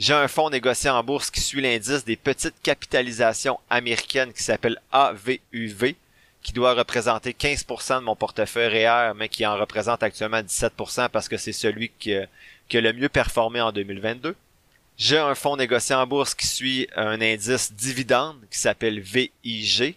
J'ai 0.00 0.14
un 0.14 0.26
fonds 0.26 0.50
négocié 0.50 0.90
en 0.90 1.04
bourse 1.04 1.30
qui 1.30 1.40
suit 1.40 1.62
l'indice 1.62 2.04
des 2.04 2.16
petites 2.16 2.60
capitalisations 2.60 3.60
américaines 3.70 4.32
qui 4.32 4.42
s'appelle 4.42 4.80
AVUV, 4.90 5.94
qui 6.48 6.54
doit 6.54 6.72
représenter 6.72 7.32
15% 7.32 7.98
de 7.98 8.04
mon 8.04 8.16
portefeuille 8.16 8.86
REER, 8.86 9.12
mais 9.14 9.28
qui 9.28 9.44
en 9.44 9.58
représente 9.58 10.02
actuellement 10.02 10.40
17% 10.40 11.10
parce 11.10 11.28
que 11.28 11.36
c'est 11.36 11.52
celui 11.52 11.90
qui, 11.98 12.16
qui 12.70 12.78
a 12.78 12.80
le 12.80 12.94
mieux 12.94 13.10
performé 13.10 13.60
en 13.60 13.70
2022. 13.70 14.34
J'ai 14.96 15.18
un 15.18 15.34
fonds 15.34 15.58
négocié 15.58 15.94
en 15.94 16.06
bourse 16.06 16.34
qui 16.34 16.46
suit 16.46 16.88
un 16.96 17.20
indice 17.20 17.74
dividende 17.74 18.38
qui 18.50 18.58
s'appelle 18.58 18.98
VIG, 18.98 19.94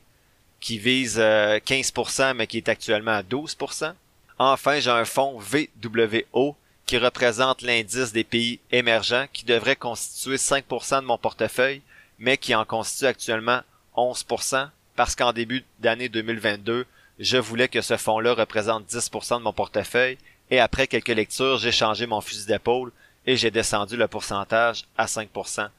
qui 0.59 0.77
vise 0.77 1.17
15% 1.17 2.21
euh, 2.21 2.33
mais 2.33 2.47
qui 2.47 2.57
est 2.57 2.67
actuellement 2.67 3.11
à 3.11 3.23
12%. 3.23 3.93
Enfin, 4.37 4.81
j'ai 4.81 4.91
un 4.91 5.05
fonds 5.05 5.39
VWO 5.39 6.57
qui 6.85 6.97
représente 6.97 7.61
l'indice 7.61 8.11
des 8.11 8.25
pays 8.25 8.59
émergents 8.73 9.27
qui 9.31 9.45
devrait 9.45 9.77
constituer 9.77 10.35
5% 10.35 10.99
de 10.99 11.05
mon 11.05 11.17
portefeuille, 11.17 11.81
mais 12.19 12.35
qui 12.35 12.53
en 12.53 12.65
constitue 12.65 13.05
actuellement 13.05 13.61
11% 13.95 14.67
parce 14.95 15.15
qu'en 15.15 15.33
début 15.33 15.63
d'année 15.79 16.09
2022, 16.09 16.85
je 17.19 17.37
voulais 17.37 17.67
que 17.67 17.81
ce 17.81 17.97
fonds-là 17.97 18.33
représente 18.33 18.87
10% 18.89 19.39
de 19.39 19.43
mon 19.43 19.53
portefeuille 19.53 20.17
et 20.49 20.59
après 20.59 20.87
quelques 20.87 21.09
lectures, 21.09 21.57
j'ai 21.57 21.71
changé 21.71 22.05
mon 22.05 22.21
fusil 22.21 22.47
d'épaule 22.47 22.91
et 23.25 23.37
j'ai 23.37 23.51
descendu 23.51 23.95
le 23.97 24.07
pourcentage 24.07 24.83
à 24.97 25.05
5%. 25.05 25.69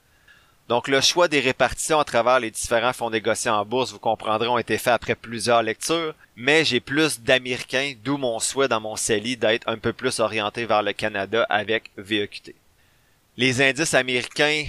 Donc 0.68 0.88
le 0.88 1.00
choix 1.00 1.28
des 1.28 1.40
répartitions 1.40 1.98
à 1.98 2.04
travers 2.04 2.40
les 2.40 2.50
différents 2.50 2.92
fonds 2.92 3.10
négociés 3.10 3.50
en 3.50 3.64
bourse, 3.64 3.92
vous 3.92 3.98
comprendrez, 3.98 4.46
ont 4.46 4.58
été 4.58 4.78
faits 4.78 4.94
après 4.94 5.14
plusieurs 5.14 5.62
lectures, 5.62 6.14
mais 6.36 6.64
j'ai 6.64 6.80
plus 6.80 7.20
d'Américains, 7.20 7.94
d'où 8.02 8.16
mon 8.16 8.38
souhait 8.38 8.68
dans 8.68 8.80
mon 8.80 8.96
CELI 8.96 9.36
d'être 9.36 9.68
un 9.68 9.76
peu 9.76 9.92
plus 9.92 10.20
orienté 10.20 10.64
vers 10.64 10.82
le 10.82 10.92
Canada 10.92 11.44
avec 11.50 11.90
VEQT. 11.96 12.54
Les 13.36 13.60
indices 13.60 13.94
américains 13.94 14.64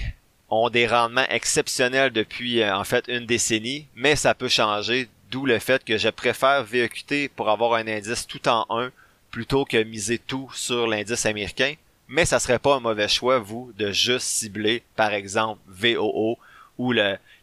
ont 0.54 0.70
des 0.70 0.86
rendements 0.86 1.26
exceptionnels 1.28 2.12
depuis 2.12 2.62
euh, 2.62 2.76
en 2.76 2.84
fait 2.84 3.06
une 3.08 3.26
décennie, 3.26 3.86
mais 3.94 4.16
ça 4.16 4.34
peut 4.34 4.48
changer, 4.48 5.08
d'où 5.30 5.46
le 5.46 5.58
fait 5.58 5.84
que 5.84 5.98
je 5.98 6.08
préfère 6.08 6.64
VEQT 6.64 7.30
pour 7.34 7.50
avoir 7.50 7.74
un 7.74 7.86
indice 7.86 8.26
tout 8.26 8.46
en 8.48 8.66
un 8.70 8.90
plutôt 9.30 9.64
que 9.64 9.82
miser 9.82 10.18
tout 10.18 10.50
sur 10.54 10.86
l'indice 10.86 11.26
américain 11.26 11.74
mais 12.08 12.24
ça 12.24 12.38
serait 12.38 12.58
pas 12.58 12.76
un 12.76 12.80
mauvais 12.80 13.08
choix, 13.08 13.38
vous, 13.38 13.72
de 13.76 13.90
juste 13.90 14.26
cibler, 14.26 14.82
par 14.96 15.12
exemple, 15.12 15.60
VOO 15.66 16.38
ou 16.78 16.92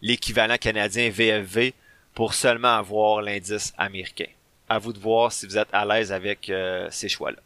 l'équivalent 0.01 0.57
canadien 0.57 1.09
VFV 1.09 1.73
pour 2.13 2.33
seulement 2.33 2.75
avoir 2.75 3.21
l'indice 3.21 3.73
américain. 3.77 4.27
À 4.69 4.77
vous 4.77 4.93
de 4.93 4.99
voir 4.99 5.31
si 5.31 5.45
vous 5.45 5.57
êtes 5.57 5.73
à 5.73 5.85
l'aise 5.85 6.11
avec 6.11 6.49
euh, 6.49 6.87
ces 6.91 7.09
choix-là. 7.09 7.39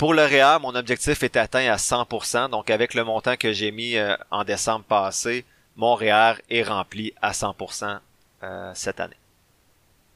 Pour 0.00 0.14
le 0.14 0.24
REER, 0.24 0.60
mon 0.62 0.74
objectif 0.76 1.22
est 1.24 1.36
atteint 1.36 1.70
à 1.70 1.76
100%, 1.76 2.48
donc 2.48 2.70
avec 2.70 2.94
le 2.94 3.04
montant 3.04 3.36
que 3.36 3.52
j'ai 3.52 3.70
mis 3.70 3.98
euh, 3.98 4.16
en 4.30 4.44
décembre 4.44 4.86
passé, 4.86 5.44
mon 5.76 5.94
REER 5.94 6.36
est 6.48 6.62
rempli 6.62 7.12
à 7.20 7.32
100% 7.32 7.98
euh, 8.42 8.72
cette 8.74 8.98
année. 8.98 9.18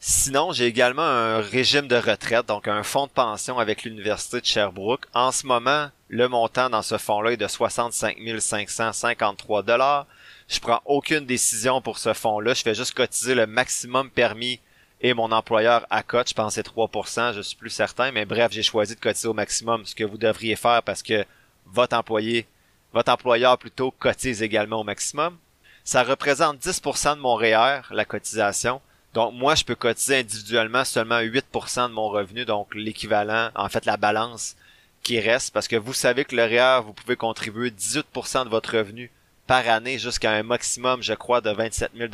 Sinon, 0.01 0.53
j'ai 0.53 0.65
également 0.65 1.03
un 1.03 1.39
régime 1.39 1.87
de 1.87 1.97
retraite, 1.97 2.47
donc 2.47 2.67
un 2.67 2.83
fonds 2.83 3.09
de 3.09 3.13
pension 3.13 3.59
avec 3.59 3.85
l'Université 3.85 4.41
de 4.41 4.47
Sherbrooke. 4.47 5.05
En 5.13 5.33
ce 5.33 5.47
moment, 5.47 5.91
le 6.09 6.29
montant 6.29 6.71
dans 6.71 6.81
ce 6.81 6.97
fonds-là 6.97 7.33
est 7.33 7.37
de 7.37 7.47
65 7.47 8.17
553 8.39 9.63
dollars. 9.65 10.07
Je 10.49 10.61
prends 10.61 10.81
aucune 10.87 11.27
décision 11.27 11.83
pour 11.83 11.99
ce 11.99 12.15
fonds-là. 12.15 12.55
Je 12.55 12.63
fais 12.63 12.75
juste 12.75 12.95
cotiser 12.95 13.35
le 13.35 13.47
maximum 13.47 14.09
permis 14.09 14.61
et 15.05 15.13
mon 15.13 15.31
employeur 15.33 15.87
accote. 15.91 16.31
Je 16.31 16.35
pense 16.35 16.55
c'est 16.55 16.67
3%, 16.67 17.35
je 17.35 17.43
suis 17.43 17.57
plus 17.57 17.71
certain. 17.71 18.11
Mais 18.11 18.25
bref, 18.25 18.51
j'ai 18.51 18.63
choisi 18.63 18.95
de 18.95 19.01
cotiser 19.01 19.29
au 19.29 19.35
maximum, 19.35 19.85
ce 19.85 19.95
que 19.95 20.03
vous 20.03 20.17
devriez 20.17 20.57
faire 20.57 20.83
parce 20.83 21.03
que 21.03 21.27
votre 21.67 21.95
employé, 21.95 22.47
votre 22.95 23.13
employeur 23.13 23.59
plutôt 23.59 23.91
cotise 23.91 24.43
également 24.43 24.81
au 24.81 24.85
maximum. 24.85 25.37
Ça 25.85 26.03
représente 26.03 26.59
10% 26.59 27.17
de 27.17 27.21
mon 27.21 27.35
REER, 27.35 27.83
la 27.91 28.07
cotisation. 28.07 28.81
Donc 29.13 29.35
moi, 29.35 29.55
je 29.55 29.65
peux 29.65 29.75
cotiser 29.75 30.21
individuellement 30.21 30.85
seulement 30.85 31.21
8% 31.21 31.89
de 31.89 31.93
mon 31.93 32.09
revenu, 32.09 32.47
donc 32.47 32.75
l'équivalent, 32.75 33.51
en 33.55 33.69
fait 33.69 33.85
la 33.85 33.99
balance 33.99 34.57
qui 35.03 35.21
reste, 35.21 35.53
parce 35.53 35.69
que 35.69 35.77
vous 35.77 35.93
savez 35.93 36.25
que 36.25 36.35
le 36.35 36.45
REER, 36.45 36.83
vous 36.83 36.95
pouvez 36.95 37.17
contribuer 37.17 37.71
18% 37.71 38.45
de 38.45 38.49
votre 38.49 38.79
revenu 38.79 39.11
par 39.47 39.69
année 39.69 39.99
jusqu'à 39.99 40.33
un 40.33 40.43
maximum, 40.43 41.03
je 41.03 41.13
crois, 41.13 41.43
de 41.43 41.51
27 41.51 41.91
000 41.95 42.09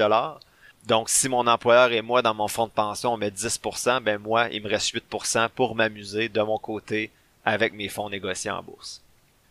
Donc 0.87 1.09
si 1.09 1.29
mon 1.29 1.47
employeur 1.47 1.93
et 1.93 2.03
moi, 2.03 2.23
dans 2.23 2.35
mon 2.35 2.49
fonds 2.49 2.67
de 2.67 2.73
pension, 2.73 3.13
on 3.13 3.17
met 3.17 3.31
10%, 3.31 4.03
ben 4.03 4.19
moi, 4.19 4.49
il 4.51 4.63
me 4.63 4.69
reste 4.69 4.95
8% 4.95 5.49
pour 5.51 5.75
m'amuser 5.75 6.29
de 6.29 6.41
mon 6.43 6.59
côté 6.59 7.11
avec 7.45 7.73
mes 7.73 7.89
fonds 7.89 8.11
négociés 8.11 8.51
en 8.51 8.63
bourse. 8.63 9.03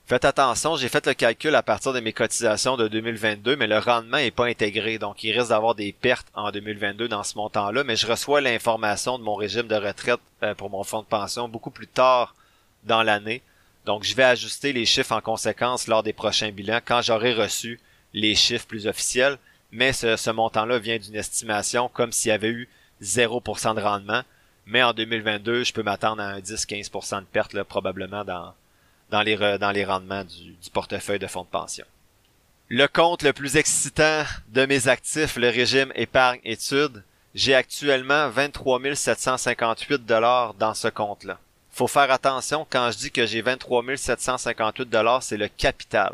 Faites 0.10 0.26
attention, 0.26 0.76
j'ai 0.76 0.90
fait 0.90 1.06
le 1.06 1.14
calcul 1.14 1.54
à 1.54 1.62
partir 1.62 1.94
de 1.94 2.00
mes 2.00 2.14
cotisations 2.14 2.78
de 2.78 2.88
2022, 2.88 3.56
mais 3.56 3.68
le 3.68 3.78
rendement 3.78 4.18
est 4.18 4.32
pas 4.32 4.48
intégré, 4.48 4.98
donc 4.98 5.24
il 5.24 5.38
risque 5.38 5.50
d'avoir 5.50 5.76
des 5.76 5.92
pertes 5.92 6.26
en 6.34 6.50
2022 6.50 7.08
dans 7.08 7.22
ce 7.22 7.38
montant-là, 7.38 7.84
mais 7.84 7.96
je 7.96 8.08
reçois 8.08 8.42
l'information 8.42 9.20
de 9.20 9.24
mon 9.24 9.36
régime 9.36 9.68
de 9.68 9.76
retraite 9.76 10.20
euh, 10.42 10.56
pour 10.56 10.72
mon 10.72 10.84
fonds 10.84 11.04
de 11.04 11.08
pension 11.08 11.48
beaucoup 11.48 11.70
plus 11.70 11.86
tard 11.86 12.34
dans 12.86 13.04
l'année. 13.04 13.44
Donc 13.86 14.04
je 14.04 14.16
vais 14.16 14.24
ajuster 14.24 14.74
les 14.74 14.88
chiffres 14.88 15.12
en 15.12 15.22
conséquence 15.22 15.88
lors 15.88 16.02
des 16.02 16.14
prochains 16.14 16.50
bilans 16.50 16.82
quand 16.84 17.04
j'aurai 17.04 17.36
reçu 17.36 17.80
les 18.14 18.34
chiffres 18.34 18.66
plus 18.66 18.88
officiels, 18.88 19.38
mais 19.72 19.94
ce, 19.94 20.30
montant-là 20.32 20.80
vient 20.80 20.98
d'une 20.98 21.16
estimation 21.16 21.90
comme 21.90 22.12
s'il 22.12 22.30
y 22.30 22.34
avait 22.34 22.50
eu 22.50 22.70
0% 23.02 23.76
de 23.76 23.82
rendement, 23.82 24.24
mais 24.66 24.84
en 24.84 24.94
2022, 24.94 25.64
je 25.64 25.74
peux 25.74 25.84
m'attendre 25.84 26.22
à 26.22 26.28
un 26.28 26.40
10-15% 26.40 27.22
de 27.22 27.26
perte 27.26 27.54
là, 27.54 27.64
probablement 27.64 28.24
dans 28.24 28.54
dans 29.10 29.22
les, 29.22 29.36
dans 29.58 29.72
les 29.72 29.86
rendements 29.86 30.24
du, 30.24 30.52
du 30.52 30.70
portefeuille 30.72 31.20
de 31.20 31.28
fonds 31.28 31.44
de 31.44 31.48
pension. 31.48 31.86
Le 32.68 32.88
compte 32.88 33.24
le 33.24 33.34
plus 33.34 33.58
excitant 33.58 34.24
de 34.50 34.66
mes 34.66 34.88
actifs, 34.88 35.38
le 35.38 35.50
régime 35.50 35.92
épargne 35.96 36.40
études, 36.44 37.04
j'ai 37.34 37.56
actuellement 37.56 38.30
23 38.30 38.80
758 38.94 40.06
dollars 40.06 40.54
dans 40.54 40.74
ce 40.74 40.88
compte-là. 40.88 41.40
Faut 41.72 41.88
faire 41.88 42.12
attention 42.12 42.68
quand 42.70 42.92
je 42.92 42.98
dis 42.98 43.12
que 43.12 43.26
j'ai 43.26 43.42
23 43.42 43.84
758 43.96 44.90
dollars, 44.90 45.24
c'est 45.24 45.38
le 45.38 45.48
capital. 45.48 46.14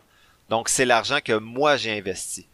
Donc 0.49 0.69
c'est 0.69 0.85
l'argent 0.85 1.19
que 1.23 1.33
moi 1.33 1.75
j'ai 1.75 1.97
investi. 1.97 2.45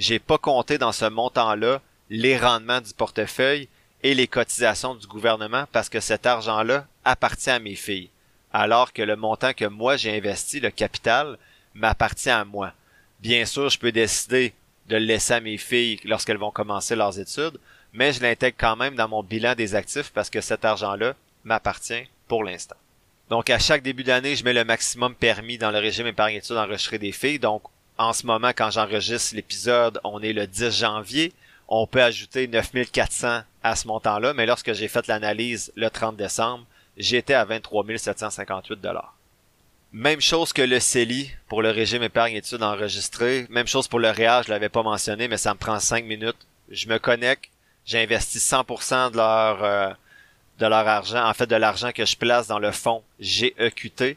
J'ai 0.00 0.18
pas 0.18 0.38
compté 0.38 0.78
dans 0.78 0.92
ce 0.92 1.04
montant-là 1.04 1.82
les 2.08 2.38
rendements 2.38 2.80
du 2.80 2.94
portefeuille 2.94 3.68
et 4.02 4.14
les 4.14 4.26
cotisations 4.26 4.94
du 4.94 5.06
gouvernement 5.06 5.66
parce 5.72 5.90
que 5.90 6.00
cet 6.00 6.24
argent-là 6.24 6.86
appartient 7.04 7.50
à 7.50 7.58
mes 7.58 7.74
filles 7.74 8.08
alors 8.50 8.94
que 8.94 9.02
le 9.02 9.14
montant 9.14 9.52
que 9.52 9.66
moi 9.66 9.98
j'ai 9.98 10.16
investi, 10.16 10.58
le 10.58 10.70
capital, 10.70 11.36
m'appartient 11.74 12.30
à 12.30 12.46
moi. 12.46 12.72
Bien 13.20 13.44
sûr, 13.44 13.68
je 13.68 13.78
peux 13.78 13.92
décider 13.92 14.54
de 14.88 14.96
le 14.96 15.04
laisser 15.04 15.34
à 15.34 15.40
mes 15.40 15.58
filles 15.58 16.00
lorsqu'elles 16.04 16.38
vont 16.38 16.50
commencer 16.50 16.96
leurs 16.96 17.18
études, 17.18 17.60
mais 17.92 18.14
je 18.14 18.22
l'intègre 18.22 18.56
quand 18.58 18.76
même 18.76 18.94
dans 18.94 19.06
mon 19.06 19.22
bilan 19.22 19.54
des 19.54 19.74
actifs 19.74 20.12
parce 20.14 20.30
que 20.30 20.40
cet 20.40 20.64
argent-là 20.64 21.14
m'appartient 21.44 22.08
pour 22.26 22.42
l'instant. 22.42 22.76
Donc 23.28 23.50
à 23.50 23.58
chaque 23.58 23.82
début 23.82 24.04
d'année, 24.04 24.34
je 24.34 24.44
mets 24.44 24.54
le 24.54 24.64
maximum 24.64 25.14
permis 25.14 25.58
dans 25.58 25.70
le 25.70 25.78
régime 25.78 26.06
épargne 26.06 26.36
études 26.36 26.56
enregistré 26.56 26.98
des 26.98 27.12
filles. 27.12 27.38
Donc 27.38 27.64
en 28.00 28.14
ce 28.14 28.26
moment, 28.26 28.52
quand 28.56 28.70
j'enregistre 28.70 29.36
l'épisode, 29.36 30.00
on 30.04 30.22
est 30.22 30.32
le 30.32 30.46
10 30.46 30.70
janvier. 30.70 31.34
On 31.68 31.86
peut 31.86 32.02
ajouter 32.02 32.48
9400 32.48 33.42
à 33.62 33.76
ce 33.76 33.86
montant-là, 33.86 34.32
mais 34.32 34.46
lorsque 34.46 34.72
j'ai 34.72 34.88
fait 34.88 35.06
l'analyse 35.06 35.70
le 35.76 35.90
30 35.90 36.16
décembre, 36.16 36.64
j'étais 36.96 37.34
à 37.34 37.44
23 37.44 37.84
758 37.98 38.80
dollars. 38.80 39.14
Même 39.92 40.22
chose 40.22 40.54
que 40.54 40.62
le 40.62 40.80
CELI 40.80 41.30
pour 41.46 41.60
le 41.60 41.70
régime 41.70 42.02
épargne 42.02 42.36
études 42.36 42.62
enregistré. 42.62 43.46
Même 43.50 43.66
chose 43.66 43.86
pour 43.86 43.98
le 43.98 44.08
REA, 44.08 44.44
je 44.46 44.50
l'avais 44.50 44.70
pas 44.70 44.82
mentionné, 44.82 45.28
mais 45.28 45.36
ça 45.36 45.52
me 45.52 45.58
prend 45.58 45.78
5 45.78 46.06
minutes. 46.06 46.38
Je 46.70 46.88
me 46.88 46.98
connecte, 46.98 47.50
j'investis 47.84 48.50
100% 48.50 49.10
de 49.10 49.16
leur 49.18 49.62
euh, 49.62 49.90
de 50.58 50.66
leur 50.66 50.88
argent, 50.88 51.22
en 51.22 51.34
fait 51.34 51.46
de 51.46 51.56
l'argent 51.56 51.92
que 51.92 52.06
je 52.06 52.16
place 52.16 52.46
dans 52.46 52.58
le 52.58 52.72
fonds 52.72 53.02
GEQT. 53.18 54.16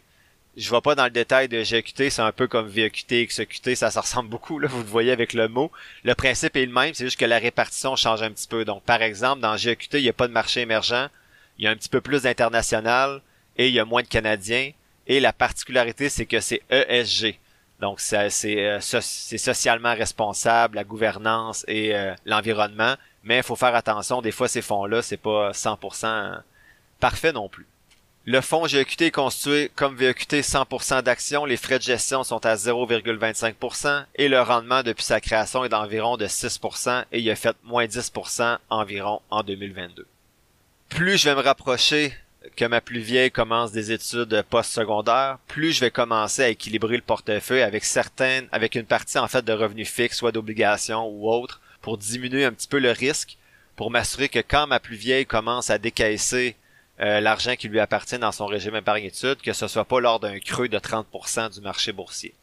Je 0.55 0.69
vais 0.69 0.81
pas 0.81 0.93
dans 0.93 1.05
le 1.05 1.09
détail 1.09 1.47
de 1.47 1.63
GEQT, 1.63 2.11
c'est 2.11 2.21
un 2.21 2.31
peu 2.31 2.47
comme 2.47 2.67
VEQT, 2.67 3.25
XEQT, 3.25 3.75
ça, 3.75 3.89
ça 3.89 4.01
ressemble 4.01 4.29
beaucoup, 4.29 4.59
là, 4.59 4.67
vous 4.67 4.83
le 4.83 4.87
voyez 4.87 5.11
avec 5.11 5.33
le 5.33 5.47
mot. 5.47 5.71
Le 6.03 6.13
principe 6.13 6.55
est 6.55 6.65
le 6.65 6.71
même, 6.71 6.93
c'est 6.93 7.05
juste 7.05 7.19
que 7.19 7.25
la 7.25 7.39
répartition 7.39 7.95
change 7.95 8.21
un 8.21 8.29
petit 8.29 8.47
peu. 8.47 8.63
Donc, 8.63 8.83
par 8.83 9.01
exemple, 9.01 9.41
dans 9.41 9.57
GEQT, 9.57 9.97
il 9.97 10.03
n'y 10.03 10.09
a 10.09 10.13
pas 10.13 10.27
de 10.27 10.33
marché 10.33 10.61
émergent, 10.61 11.09
il 11.57 11.65
y 11.65 11.67
a 11.67 11.71
un 11.71 11.75
petit 11.75 11.89
peu 11.89 12.01
plus 12.01 12.23
d'international 12.23 13.21
et 13.57 13.67
il 13.67 13.73
y 13.73 13.79
a 13.79 13.85
moins 13.85 14.03
de 14.03 14.07
Canadiens. 14.07 14.71
Et 15.07 15.19
la 15.19 15.33
particularité, 15.33 16.09
c'est 16.09 16.25
que 16.25 16.39
c'est 16.39 16.61
ESG. 16.69 17.39
Donc, 17.79 17.99
c'est 17.99 18.29
euh, 18.45 18.79
socialement 18.79 19.93
responsable, 19.93 20.75
la 20.75 20.83
gouvernance 20.83 21.65
et 21.67 21.95
euh, 21.95 22.13
l'environnement. 22.25 22.95
Mais 23.23 23.37
il 23.37 23.43
faut 23.43 23.55
faire 23.55 23.75
attention, 23.75 24.21
des 24.21 24.31
fois, 24.31 24.47
ces 24.47 24.61
fonds-là, 24.61 25.01
c'est 25.01 25.17
pas 25.17 25.51
100% 25.51 26.41
parfait 26.99 27.33
non 27.33 27.49
plus. 27.49 27.67
Le 28.25 28.39
fonds 28.39 28.67
GEQT 28.67 29.01
est 29.01 29.12
constitué 29.12 29.69
comme 29.75 29.97
VEQT 29.97 30.41
100% 30.41 31.03
d'actions. 31.03 31.45
Les 31.45 31.57
frais 31.57 31.77
de 31.77 31.83
gestion 31.83 32.23
sont 32.23 32.45
à 32.45 32.55
0,25% 32.55 34.05
et 34.15 34.29
le 34.29 34.41
rendement 34.41 34.81
depuis 34.81 35.03
sa 35.03 35.19
création 35.19 35.65
est 35.65 35.69
d'environ 35.69 36.15
de 36.15 36.27
6% 36.27 37.03
et 37.12 37.19
il 37.19 37.29
a 37.29 37.36
fait 37.36 37.55
moins 37.63 37.86
10% 37.86 38.59
environ 38.69 39.21
en 39.29 39.43
2022 39.43 40.07
plus 40.93 41.17
je 41.17 41.27
vais 41.27 41.36
me 41.36 41.41
rapprocher 41.41 42.13
que 42.55 42.65
ma 42.65 42.79
plus 42.79 42.99
vieille 42.99 43.31
commence 43.31 43.71
des 43.71 43.91
études 43.91 44.43
post-secondaires, 44.49 45.39
plus 45.47 45.71
je 45.71 45.79
vais 45.79 45.89
commencer 45.89 46.43
à 46.43 46.49
équilibrer 46.49 46.97
le 46.97 47.01
portefeuille 47.01 47.63
avec 47.63 47.83
certaines, 47.83 48.47
avec 48.51 48.75
une 48.75 48.86
partie 48.86 49.17
en 49.17 49.27
fait 49.27 49.43
de 49.43 49.53
revenus 49.53 49.89
fixes, 49.89 50.17
soit 50.17 50.31
d'obligations 50.31 51.07
ou 51.07 51.31
autres, 51.31 51.62
pour 51.81 51.97
diminuer 51.97 52.45
un 52.45 52.51
petit 52.51 52.67
peu 52.67 52.77
le 52.77 52.91
risque, 52.91 53.38
pour 53.75 53.89
m'assurer 53.89 54.29
que 54.29 54.39
quand 54.39 54.67
ma 54.67 54.79
plus 54.79 54.95
vieille 54.95 55.25
commence 55.25 55.71
à 55.71 55.79
décaisser 55.79 56.55
euh, 57.03 57.19
l'argent 57.19 57.55
qui 57.55 57.67
lui 57.67 57.79
appartient 57.79 58.17
dans 58.17 58.31
son 58.31 58.45
régime 58.45 58.75
épargne-études, 58.75 59.41
que 59.41 59.53
ce 59.53 59.67
soit 59.67 59.85
pas 59.85 59.99
lors 59.99 60.19
d'un 60.19 60.39
creux 60.39 60.69
de 60.69 60.79
30% 60.79 61.53
du 61.53 61.61
marché 61.61 61.91
boursier. 61.91 62.33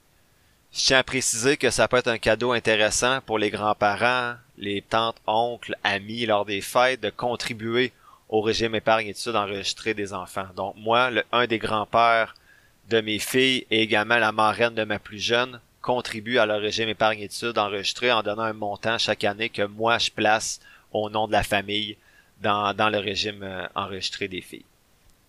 Je 0.72 0.80
tiens 0.82 0.98
à 0.98 1.02
préciser 1.02 1.56
que 1.56 1.70
ça 1.70 1.88
peut 1.88 1.96
être 1.96 2.08
un 2.08 2.18
cadeau 2.18 2.52
intéressant 2.52 3.20
pour 3.22 3.38
les 3.38 3.50
grands-parents, 3.50 4.34
les 4.58 4.82
tantes, 4.82 5.16
oncles, 5.26 5.76
amis 5.82 6.26
lors 6.26 6.44
des 6.44 6.60
fêtes 6.60 7.00
de 7.00 7.10
contribuer 7.10 7.92
au 8.28 8.40
régime 8.40 8.74
épargne 8.74 9.08
études 9.08 9.34
enregistré 9.34 9.94
des 9.94 10.12
enfants. 10.12 10.46
Donc 10.54 10.76
moi, 10.76 11.10
le, 11.10 11.24
un 11.32 11.46
des 11.46 11.58
grands-pères 11.58 12.36
de 12.88 13.00
mes 13.00 13.18
filles 13.18 13.66
et 13.70 13.82
également 13.82 14.18
la 14.18 14.30
marraine 14.30 14.74
de 14.74 14.84
ma 14.84 14.98
plus 14.98 15.18
jeune 15.18 15.60
contribuent 15.80 16.38
à 16.38 16.46
leur 16.46 16.60
régime 16.60 16.88
épargne-études 16.88 17.58
enregistré 17.58 18.12
en 18.12 18.22
donnant 18.22 18.42
un 18.42 18.52
montant 18.52 18.98
chaque 18.98 19.24
année 19.24 19.48
que 19.48 19.62
moi 19.62 19.98
je 19.98 20.10
place 20.10 20.60
au 20.92 21.08
nom 21.08 21.26
de 21.26 21.32
la 21.32 21.42
famille 21.42 21.96
dans, 22.40 22.74
dans 22.74 22.88
le 22.88 22.98
régime 22.98 23.42
euh, 23.42 23.66
enregistré 23.74 24.28
des 24.28 24.40
filles. 24.40 24.64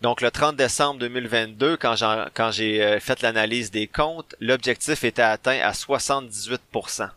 Donc 0.02 0.21
le 0.21 0.32
30 0.32 0.56
décembre 0.56 1.00
2022, 1.00 1.78
quand 1.78 1.95
j'ai, 1.95 2.26
quand 2.34 2.52
j'ai 2.52 2.84
euh, 2.84 3.00
fait 3.00 3.21
l'analyse 3.21 3.69
des 3.69 3.88
comptes, 3.88 4.36
l'objectif 4.39 5.04
était 5.04 5.21
atteint 5.21 5.60
à 5.62 5.71
78%. 5.74 7.10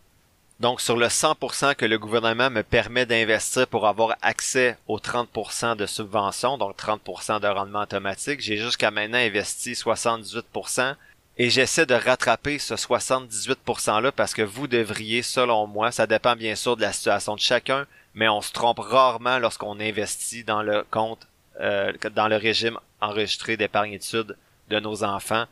Donc 0.60 0.80
sur 0.80 0.96
le 0.96 1.06
100% 1.06 1.74
que 1.74 1.86
le 1.86 1.98
gouvernement 1.98 2.50
me 2.50 2.62
permet 2.62 3.06
d'investir 3.06 3.66
pour 3.66 3.88
avoir 3.88 4.16
accès 4.22 4.76
aux 4.86 4.98
30% 4.98 5.76
de 5.76 5.86
subventions, 5.86 6.58
donc 6.58 6.76
30% 6.76 7.40
de 7.40 7.48
rendement 7.48 7.82
automatique, 7.82 8.40
j'ai 8.40 8.58
jusqu'à 8.58 8.90
maintenant 8.90 9.18
investi 9.18 9.72
78% 9.72 10.94
et 11.38 11.50
j'essaie 11.50 11.86
de 11.86 11.94
rattraper 11.94 12.58
ce 12.58 12.74
78%-là 12.74 14.12
parce 14.12 14.34
que 14.34 14.42
vous 14.42 14.68
devriez, 14.68 15.22
selon 15.22 15.66
moi, 15.66 15.90
ça 15.90 16.06
dépend 16.06 16.36
bien 16.36 16.54
sûr 16.54 16.76
de 16.76 16.82
la 16.82 16.92
situation 16.92 17.34
de 17.34 17.40
chacun, 17.40 17.86
mais 18.14 18.28
on 18.28 18.40
se 18.40 18.52
trompe 18.52 18.78
rarement 18.78 19.38
lorsqu'on 19.38 19.80
investit 19.80 20.44
dans 20.44 20.62
le 20.62 20.84
compte, 20.90 21.26
euh, 21.60 21.92
dans 22.14 22.28
le 22.28 22.36
régime 22.36 22.78
enregistré 23.00 23.56
d'épargne 23.56 23.92
études 23.92 24.36
de 24.70 24.80
nos 24.80 25.04
enfants. 25.04 25.44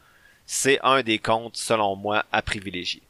C'est 0.46 0.81
un 0.83 1.03
des 1.03 1.18
comptes, 1.18 1.57
selon 1.57 1.96
moi, 1.96 2.25
à 2.33 2.42
privilégier. 2.42 3.03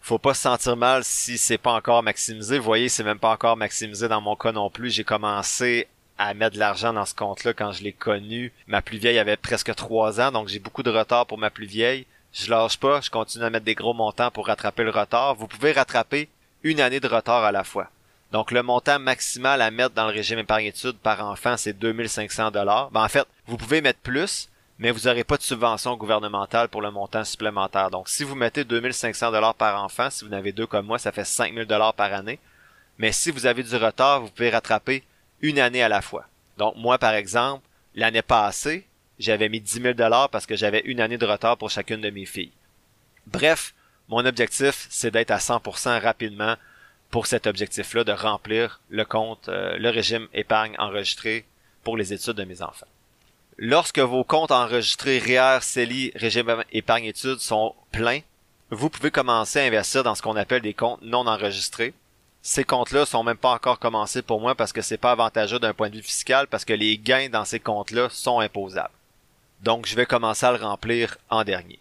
Faut 0.00 0.18
pas 0.18 0.34
se 0.34 0.42
sentir 0.42 0.76
mal 0.76 1.04
si 1.04 1.38
c'est 1.38 1.58
pas 1.58 1.72
encore 1.72 2.02
maximisé. 2.02 2.58
Vous 2.58 2.64
voyez, 2.64 2.88
c'est 2.88 3.04
même 3.04 3.18
pas 3.18 3.32
encore 3.32 3.56
maximisé 3.56 4.08
dans 4.08 4.20
mon 4.20 4.34
cas 4.34 4.52
non 4.52 4.70
plus. 4.70 4.90
J'ai 4.90 5.04
commencé 5.04 5.88
à 6.16 6.34
mettre 6.34 6.54
de 6.54 6.60
l'argent 6.60 6.92
dans 6.92 7.04
ce 7.04 7.14
compte-là 7.14 7.52
quand 7.52 7.72
je 7.72 7.82
l'ai 7.82 7.92
connu. 7.92 8.52
Ma 8.66 8.82
plus 8.82 8.98
vieille 8.98 9.18
avait 9.18 9.36
presque 9.36 9.74
trois 9.74 10.20
ans, 10.20 10.32
donc 10.32 10.48
j'ai 10.48 10.58
beaucoup 10.58 10.82
de 10.82 10.90
retard 10.90 11.26
pour 11.26 11.38
ma 11.38 11.50
plus 11.50 11.66
vieille. 11.66 12.06
Je 12.32 12.50
lâche 12.50 12.78
pas, 12.78 13.00
je 13.00 13.10
continue 13.10 13.44
à 13.44 13.50
mettre 13.50 13.64
des 13.64 13.74
gros 13.74 13.94
montants 13.94 14.30
pour 14.30 14.46
rattraper 14.46 14.84
le 14.84 14.90
retard. 14.90 15.34
Vous 15.34 15.48
pouvez 15.48 15.72
rattraper 15.72 16.28
une 16.62 16.80
année 16.80 17.00
de 17.00 17.08
retard 17.08 17.44
à 17.44 17.52
la 17.52 17.64
fois. 17.64 17.90
Donc 18.32 18.52
le 18.52 18.62
montant 18.62 18.98
maximal 18.98 19.60
à 19.60 19.70
mettre 19.70 19.94
dans 19.94 20.06
le 20.06 20.12
régime 20.12 20.38
épargne 20.38 20.66
études 20.66 20.98
par 20.98 21.24
enfant, 21.24 21.56
c'est 21.56 21.72
2500 21.72 22.52
dollars. 22.52 22.90
Ben, 22.90 23.02
en 23.04 23.08
fait, 23.08 23.26
vous 23.46 23.56
pouvez 23.56 23.80
mettre 23.80 23.98
plus, 24.00 24.48
mais 24.78 24.92
vous 24.92 25.08
n'aurez 25.08 25.24
pas 25.24 25.36
de 25.36 25.42
subvention 25.42 25.96
gouvernementale 25.96 26.68
pour 26.68 26.80
le 26.80 26.90
montant 26.90 27.24
supplémentaire. 27.24 27.90
Donc 27.90 28.08
si 28.08 28.22
vous 28.22 28.36
mettez 28.36 28.64
2500 28.64 29.32
dollars 29.32 29.54
par 29.54 29.82
enfant, 29.82 30.10
si 30.10 30.24
vous 30.24 30.30
en 30.30 30.36
avez 30.36 30.52
deux 30.52 30.66
comme 30.66 30.86
moi, 30.86 30.98
ça 30.98 31.12
fait 31.12 31.24
5000 31.24 31.64
dollars 31.64 31.94
par 31.94 32.12
année. 32.12 32.38
Mais 32.98 33.12
si 33.12 33.30
vous 33.30 33.46
avez 33.46 33.62
du 33.62 33.76
retard, 33.76 34.20
vous 34.20 34.30
pouvez 34.30 34.50
rattraper 34.50 35.04
une 35.40 35.58
année 35.58 35.82
à 35.82 35.88
la 35.88 36.00
fois. 36.00 36.26
Donc 36.56 36.76
moi 36.76 36.98
par 36.98 37.14
exemple, 37.14 37.64
l'année 37.94 38.22
passée, 38.22 38.86
j'avais 39.18 39.48
mis 39.48 39.60
10 39.60 39.82
000 39.82 39.94
dollars 39.94 40.30
parce 40.30 40.46
que 40.46 40.56
j'avais 40.56 40.80
une 40.86 41.00
année 41.00 41.18
de 41.18 41.26
retard 41.26 41.56
pour 41.56 41.70
chacune 41.70 42.00
de 42.00 42.10
mes 42.10 42.26
filles. 42.26 42.52
Bref, 43.26 43.74
mon 44.08 44.24
objectif, 44.24 44.86
c'est 44.88 45.10
d'être 45.10 45.30
à 45.30 45.38
100% 45.38 46.00
rapidement 46.00 46.56
pour 47.10 47.26
cet 47.26 47.46
objectif-là 47.46 48.04
de 48.04 48.12
remplir 48.12 48.80
le 48.88 49.04
compte, 49.04 49.48
euh, 49.48 49.76
le 49.78 49.90
régime 49.90 50.28
épargne 50.32 50.74
enregistré 50.78 51.44
pour 51.82 51.96
les 51.96 52.12
études 52.12 52.36
de 52.36 52.44
mes 52.44 52.62
enfants. 52.62 52.86
Lorsque 53.58 53.98
vos 53.98 54.24
comptes 54.24 54.52
enregistrés 54.52 55.18
REER, 55.18 55.58
CELI, 55.60 56.12
régime 56.14 56.64
épargne 56.72 57.04
études 57.04 57.40
sont 57.40 57.74
pleins, 57.92 58.20
vous 58.70 58.88
pouvez 58.88 59.10
commencer 59.10 59.58
à 59.58 59.64
investir 59.64 60.04
dans 60.04 60.14
ce 60.14 60.22
qu'on 60.22 60.36
appelle 60.36 60.62
des 60.62 60.74
comptes 60.74 61.02
non 61.02 61.26
enregistrés. 61.26 61.92
Ces 62.40 62.64
comptes-là 62.64 63.04
sont 63.04 63.24
même 63.24 63.36
pas 63.36 63.52
encore 63.52 63.80
commencés 63.80 64.22
pour 64.22 64.40
moi 64.40 64.54
parce 64.54 64.72
que 64.72 64.80
c'est 64.80 64.96
pas 64.96 65.12
avantageux 65.12 65.58
d'un 65.58 65.74
point 65.74 65.90
de 65.90 65.96
vue 65.96 66.02
fiscal 66.02 66.46
parce 66.46 66.64
que 66.64 66.72
les 66.72 66.96
gains 66.96 67.28
dans 67.28 67.44
ces 67.44 67.60
comptes-là 67.60 68.08
sont 68.10 68.38
imposables. 68.38 68.94
Donc 69.62 69.86
je 69.86 69.96
vais 69.96 70.06
commencer 70.06 70.46
à 70.46 70.52
le 70.52 70.64
remplir 70.64 71.18
en 71.28 71.44
dernier. 71.44 71.80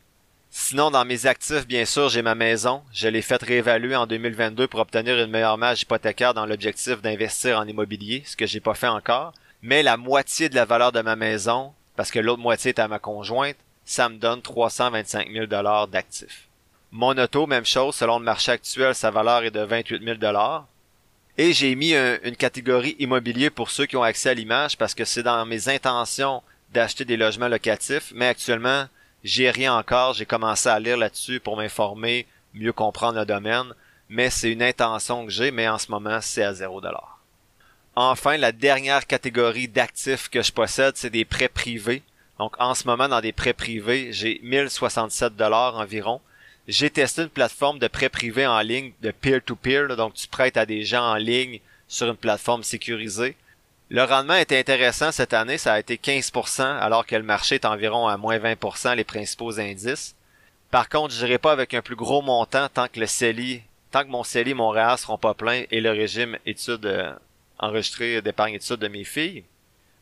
Sinon, 0.62 0.92
dans 0.92 1.06
mes 1.06 1.26
actifs, 1.26 1.66
bien 1.66 1.86
sûr, 1.86 2.10
j'ai 2.10 2.22
ma 2.22 2.36
maison. 2.36 2.84
Je 2.92 3.08
l'ai 3.08 3.22
faite 3.22 3.44
réévaluer 3.44 3.96
en 3.96 4.06
2022 4.06 4.68
pour 4.68 4.82
obtenir 4.82 5.18
une 5.18 5.32
meilleure 5.32 5.58
marge 5.58 5.82
hypothécaire 5.84 6.34
dans 6.34 6.46
l'objectif 6.46 7.02
d'investir 7.02 7.58
en 7.58 7.66
immobilier, 7.66 8.24
ce 8.26 8.36
que 8.36 8.46
j'ai 8.46 8.60
pas 8.60 8.74
fait 8.74 8.90
encore. 8.90 9.34
Mais 9.62 9.84
la 9.84 9.96
moitié 9.96 10.50
de 10.50 10.56
la 10.56 10.66
valeur 10.66 10.92
de 10.92 11.00
ma 11.00 11.16
maison, 11.16 11.74
parce 11.96 12.12
que 12.12 12.20
l'autre 12.20 12.42
moitié 12.42 12.70
est 12.70 12.80
à 12.80 12.90
ma 12.90 13.00
conjointe, 13.00 13.56
ça 13.86 14.10
me 14.10 14.18
donne 14.18 14.42
325 14.42 15.32
000 15.32 15.46
dollars 15.46 15.88
d'actifs. 15.88 16.50
Mon 16.92 17.18
auto, 17.18 17.48
même 17.48 17.66
chose, 17.66 17.96
selon 17.96 18.20
le 18.20 18.26
marché 18.26 18.52
actuel, 18.52 18.94
sa 18.94 19.12
valeur 19.12 19.46
est 19.46 19.52
de 19.52 19.62
28 19.62 20.04
000 20.04 20.18
dollars. 20.18 20.68
Et 21.38 21.54
j'ai 21.54 21.74
mis 21.74 21.94
une 21.96 22.36
catégorie 22.36 22.98
immobilier 23.00 23.50
pour 23.50 23.72
ceux 23.72 23.86
qui 23.86 23.96
ont 23.96 24.04
accès 24.04 24.32
à 24.32 24.34
l'image 24.34 24.78
parce 24.78 24.94
que 24.94 25.06
c'est 25.06 25.24
dans 25.24 25.46
mes 25.46 25.70
intentions 25.70 26.44
d'acheter 26.74 27.06
des 27.06 27.18
logements 27.18 27.48
locatifs, 27.48 28.12
mais 28.14 28.28
actuellement, 28.28 28.88
j'ai 29.24 29.52
rien 29.52 29.76
encore, 29.76 30.14
j'ai 30.14 30.26
commencé 30.26 30.70
à 30.70 30.80
lire 30.80 30.98
là-dessus 30.98 31.40
pour 31.40 31.58
m'informer, 31.58 32.26
mieux 32.54 32.74
comprendre 32.74 33.20
le 33.20 33.26
domaine, 33.26 33.74
mais 34.10 34.30
c'est 34.30 34.52
une 34.52 34.64
intention 34.64 35.26
que 35.26 35.32
j'ai, 35.32 35.52
mais 35.52 35.68
en 35.68 35.78
ce 35.78 35.92
moment, 35.92 36.20
c'est 36.22 36.44
à 36.44 36.54
0 36.54 36.82
Enfin, 37.96 38.38
la 38.38 38.52
dernière 38.52 39.06
catégorie 39.06 39.68
d'actifs 39.68 40.30
que 40.30 40.42
je 40.42 40.52
possède, 40.52 40.96
c'est 40.96 41.10
des 41.10 41.26
prêts 41.26 41.50
privés. 41.50 42.02
Donc, 42.38 42.56
en 42.60 42.74
ce 42.74 42.88
moment, 42.88 43.10
dans 43.10 43.20
des 43.20 43.34
prêts 43.34 43.54
privés, 43.54 44.14
j'ai 44.14 44.40
1067 44.42 45.36
dollars 45.36 45.76
environ. 45.76 46.22
J'ai 46.68 46.90
testé 46.90 47.24
une 47.24 47.30
plateforme 47.30 47.80
de 47.80 47.88
prêts 47.88 48.10
privés 48.10 48.48
en 48.48 48.62
ligne 48.62 48.94
de 49.02 49.12
peer-to-peer, 49.12 49.88
-peer, 49.88 49.96
donc 49.96 50.14
tu 50.14 50.28
prêtes 50.28 50.56
à 50.56 50.66
des 50.66 50.84
gens 50.86 51.04
en 51.04 51.16
ligne 51.16 51.60
sur 51.88 52.08
une 52.08 52.16
plateforme 52.16 52.64
sécurisée. 52.64 53.36
Le 53.92 54.04
rendement 54.04 54.36
était 54.36 54.60
intéressant 54.60 55.12
cette 55.12 55.34
année, 55.34 55.58
ça 55.58 55.74
a 55.74 55.80
été 55.80 55.96
15%, 55.96 56.62
alors 56.62 57.08
que 57.08 57.16
le 57.16 57.24
marché 57.24 57.56
est 57.56 57.66
environ 57.66 58.08
à 58.08 58.18
moins 58.18 58.38
20% 58.38 58.96
les 58.96 59.04
principaux 59.04 59.60
indices. 59.60 60.16
Par 60.70 60.90
contre, 60.90 61.16
je 61.16 61.26
n'irai 61.26 61.40
pas 61.40 61.52
avec 61.52 61.74
un 61.74 61.82
plus 61.82 61.96
gros 61.96 62.22
montant 62.22 62.70
tant 62.70 62.88
que 62.88 63.00
le 63.00 63.08
CELI, 63.08 63.64
tant 63.90 64.04
que 64.04 64.10
mon 64.10 64.24
CELI, 64.24 64.54
mon 64.54 64.70
REA 64.70 64.96
seront 64.96 65.18
pas 65.18 65.34
pleins 65.34 65.64
et 65.72 65.82
le 65.82 65.90
régime 65.90 66.38
études 66.46 66.86
euh, 66.86 67.12
enregistré 67.58 68.22
d'épargne 68.22 68.54
études 68.54 68.76
de 68.76 68.88
mes 68.88 69.04
filles. 69.04 69.44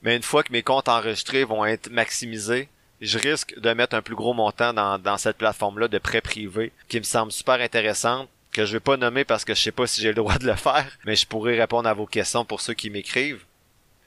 Mais 0.02 0.18
une 0.18 0.24
fois 0.24 0.44
que 0.44 0.52
mes 0.52 0.64
comptes 0.64 0.90
enregistrés 0.90 1.46
vont 1.46 1.64
être 1.64 1.90
maximisés, 1.90 2.68
je 3.00 3.18
risque 3.18 3.58
de 3.58 3.72
mettre 3.72 3.96
un 3.96 4.02
plus 4.02 4.16
gros 4.16 4.34
montant 4.34 4.74
dans, 4.74 5.00
dans 5.00 5.18
cette 5.18 5.38
plateforme-là 5.38 5.88
de 5.88 5.98
prêts 5.98 6.20
privés 6.20 6.74
qui 6.90 6.98
me 6.98 7.04
semble 7.04 7.32
super 7.32 7.62
intéressante, 7.62 8.28
que 8.52 8.66
je 8.66 8.74
vais 8.74 8.82
pas 8.82 8.98
nommer 8.98 9.24
parce 9.24 9.46
que 9.46 9.56
je 9.56 9.62
sais 9.62 9.72
pas 9.72 9.88
si 9.88 10.02
j'ai 10.02 10.10
le 10.10 10.16
droit 10.16 10.38
de 10.38 10.48
le 10.48 10.56
faire, 10.56 10.92
mais 11.06 11.16
je 11.16 11.26
pourrais 11.26 11.58
répondre 11.58 11.88
à 11.88 11.94
vos 11.94 12.06
questions 12.06 12.44
pour 12.44 12.60
ceux 12.60 12.74
qui 12.74 12.90
m'écrivent. 12.90 13.46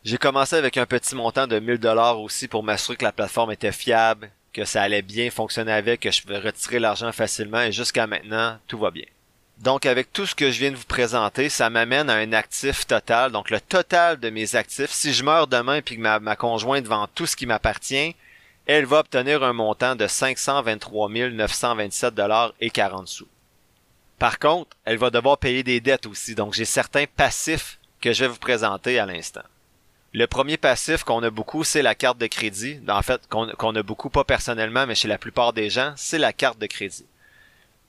J'ai 0.02 0.16
commencé 0.16 0.56
avec 0.56 0.78
un 0.78 0.86
petit 0.86 1.14
montant 1.14 1.46
de 1.46 1.58
1000 1.58 1.76
dollars 1.76 2.18
aussi 2.20 2.48
pour 2.48 2.62
m'assurer 2.62 2.96
que 2.96 3.04
la 3.04 3.12
plateforme 3.12 3.52
était 3.52 3.70
fiable, 3.70 4.30
que 4.54 4.64
ça 4.64 4.80
allait 4.82 5.02
bien 5.02 5.30
fonctionner 5.30 5.72
avec, 5.72 6.00
que 6.00 6.10
je 6.10 6.22
pouvais 6.22 6.38
retirer 6.38 6.78
l'argent 6.78 7.12
facilement 7.12 7.60
et 7.60 7.70
jusqu'à 7.70 8.06
maintenant, 8.06 8.58
tout 8.66 8.78
va 8.78 8.90
bien. 8.90 9.04
Donc 9.58 9.84
avec 9.84 10.10
tout 10.10 10.24
ce 10.24 10.34
que 10.34 10.50
je 10.50 10.58
viens 10.58 10.70
de 10.70 10.76
vous 10.76 10.86
présenter, 10.86 11.50
ça 11.50 11.68
m'amène 11.68 12.08
à 12.08 12.14
un 12.14 12.32
actif 12.32 12.86
total. 12.86 13.30
Donc 13.30 13.50
le 13.50 13.60
total 13.60 14.18
de 14.18 14.30
mes 14.30 14.56
actifs, 14.56 14.90
si 14.90 15.12
je 15.12 15.22
meurs 15.22 15.46
demain 15.46 15.76
et 15.76 15.82
que 15.82 15.94
ma, 15.96 16.18
ma 16.18 16.34
conjointe 16.34 16.86
vend 16.86 17.06
tout 17.14 17.26
ce 17.26 17.36
qui 17.36 17.44
m'appartient, 17.44 18.16
elle 18.64 18.86
va 18.86 19.00
obtenir 19.00 19.42
un 19.42 19.52
montant 19.52 19.96
de 19.96 20.06
523 20.06 21.10
927 21.10 22.14
dollars 22.14 22.54
et 22.58 22.70
40 22.70 23.06
sous. 23.06 23.28
Par 24.18 24.38
contre, 24.38 24.74
elle 24.86 24.96
va 24.96 25.10
devoir 25.10 25.36
payer 25.36 25.62
des 25.62 25.80
dettes 25.80 26.06
aussi. 26.06 26.34
Donc 26.34 26.54
j'ai 26.54 26.64
certains 26.64 27.04
passifs 27.04 27.78
que 28.00 28.14
je 28.14 28.24
vais 28.24 28.28
vous 28.28 28.38
présenter 28.38 28.98
à 28.98 29.04
l'instant. 29.04 29.42
Le 30.12 30.26
premier 30.26 30.56
passif 30.56 31.04
qu'on 31.04 31.22
a 31.22 31.30
beaucoup, 31.30 31.62
c'est 31.62 31.82
la 31.82 31.94
carte 31.94 32.18
de 32.18 32.26
crédit. 32.26 32.80
En 32.88 33.02
fait, 33.02 33.20
qu'on 33.28 33.76
a 33.76 33.82
beaucoup, 33.82 34.10
pas 34.10 34.24
personnellement, 34.24 34.86
mais 34.86 34.96
chez 34.96 35.06
la 35.06 35.18
plupart 35.18 35.52
des 35.52 35.70
gens, 35.70 35.92
c'est 35.96 36.18
la 36.18 36.32
carte 36.32 36.58
de 36.58 36.66
crédit. 36.66 37.06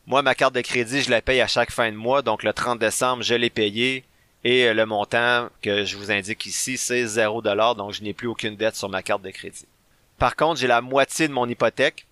Moi, 0.06 0.22
ma 0.22 0.36
carte 0.36 0.54
de 0.54 0.62
crédit, 0.62 1.02
je 1.02 1.10
la 1.10 1.22
paye 1.22 1.42
à 1.42 1.48
chaque 1.48 1.72
fin 1.72 1.92
de 1.92 1.98
mois, 1.98 2.22
donc 2.22 2.44
le 2.44 2.54
30 2.54 2.80
décembre, 2.80 3.24
je 3.24 3.34
l'ai 3.34 3.50
payé. 3.50 4.04
Et 4.44 4.66
euh, 4.66 4.74
le 4.74 4.86
montant 4.86 5.50
que 5.62 5.84
je 5.84 5.98
vous 5.98 6.12
indique 6.12 6.46
ici, 6.46 6.78
c'est 6.78 7.06
0 7.06 7.42
donc 7.42 7.94
je 7.94 8.02
n'ai 8.02 8.14
plus 8.14 8.28
aucune 8.28 8.56
dette 8.56 8.76
sur 8.76 8.90
ma 8.90 9.04
carte 9.04 9.22
de 9.22 9.30
crédit. 9.30 9.68
Par 10.18 10.36
contre, 10.36 10.60
j'ai 10.60 10.68
la 10.68 10.82
moitié 10.82 11.28
de 11.28 11.34
mon 11.34 11.48
hypothèque, 11.48 12.06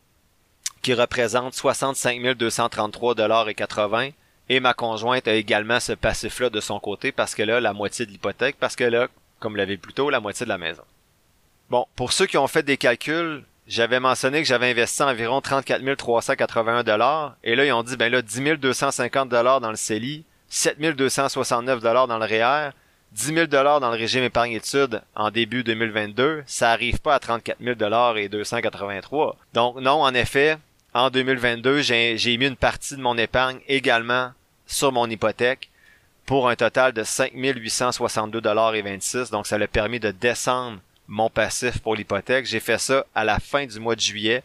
qui 0.81 0.93
représente 0.93 1.53
65 1.53 2.33
233 2.33 3.49
et 3.49 3.53
80 3.53 4.09
et 4.49 4.59
ma 4.59 4.73
conjointe 4.73 5.27
a 5.27 5.33
également 5.33 5.79
ce 5.79 5.93
passif-là 5.93 6.49
de 6.49 6.59
son 6.59 6.79
côté 6.79 7.11
parce 7.11 7.35
que 7.35 7.43
là, 7.43 7.59
la 7.59 7.73
moitié 7.73 8.05
de 8.05 8.11
l'hypothèque, 8.11 8.55
parce 8.59 8.75
que 8.75 8.83
là, 8.83 9.07
comme 9.39 9.55
l'avait 9.55 9.77
plus 9.77 9.93
tôt, 9.93 10.09
la 10.09 10.19
moitié 10.19 10.45
de 10.45 10.49
la 10.49 10.57
maison. 10.57 10.83
Bon, 11.69 11.85
pour 11.95 12.13
ceux 12.13 12.25
qui 12.25 12.37
ont 12.37 12.47
fait 12.47 12.63
des 12.63 12.77
calculs, 12.77 13.43
j'avais 13.67 13.99
mentionné 13.99 14.41
que 14.41 14.47
j'avais 14.47 14.71
investi 14.71 15.03
environ 15.03 15.41
34 15.41 15.95
381 15.95 16.83
dollars, 16.83 17.35
et 17.43 17.55
là 17.55 17.65
ils 17.65 17.71
ont 17.71 17.83
dit 17.83 17.97
ben 17.97 18.11
là 18.11 18.21
10 18.21 18.57
250 18.57 19.29
dollars 19.29 19.61
dans 19.61 19.69
le 19.69 19.75
CELI, 19.75 20.25
7 20.49 20.79
269 20.79 21.79
dollars 21.79 22.07
dans 22.07 22.17
le 22.17 22.25
REER, 22.25 22.71
10 23.11 23.33
000 23.33 23.47
dollars 23.47 23.79
dans 23.79 23.89
le 23.89 23.97
régime 23.97 24.23
épargne 24.23 24.53
études 24.53 25.01
en 25.15 25.31
début 25.31 25.63
2022, 25.63 26.43
ça 26.45 26.71
arrive 26.71 26.99
pas 26.99 27.15
à 27.15 27.19
34 27.19 27.57
000 27.59 27.75
dollars 27.75 28.17
et 28.17 28.29
283. 28.29 29.35
Donc 29.53 29.77
non, 29.77 30.01
en 30.01 30.13
effet, 30.13 30.57
en 30.93 31.09
2022, 31.09 31.81
j'ai 31.81 32.37
mis 32.37 32.45
une 32.45 32.55
partie 32.55 32.95
de 32.95 33.01
mon 33.01 33.17
épargne 33.17 33.59
également 33.67 34.31
sur 34.67 34.91
mon 34.91 35.09
hypothèque 35.09 35.68
pour 36.29 36.47
un 36.47 36.55
total 36.55 36.93
de 36.93 37.03
5862 37.03 38.39
dollars 38.39 38.75
et 38.75 38.83
26. 38.83 39.31
Donc 39.31 39.47
ça 39.47 39.57
l'a 39.57 39.67
permis 39.67 39.99
de 39.99 40.11
descendre 40.11 40.77
mon 41.07 41.27
passif 41.27 41.79
pour 41.79 41.95
l'hypothèque. 41.95 42.45
J'ai 42.45 42.59
fait 42.59 42.77
ça 42.77 43.03
à 43.15 43.23
la 43.23 43.39
fin 43.39 43.65
du 43.65 43.79
mois 43.79 43.95
de 43.95 43.99
juillet. 43.99 44.43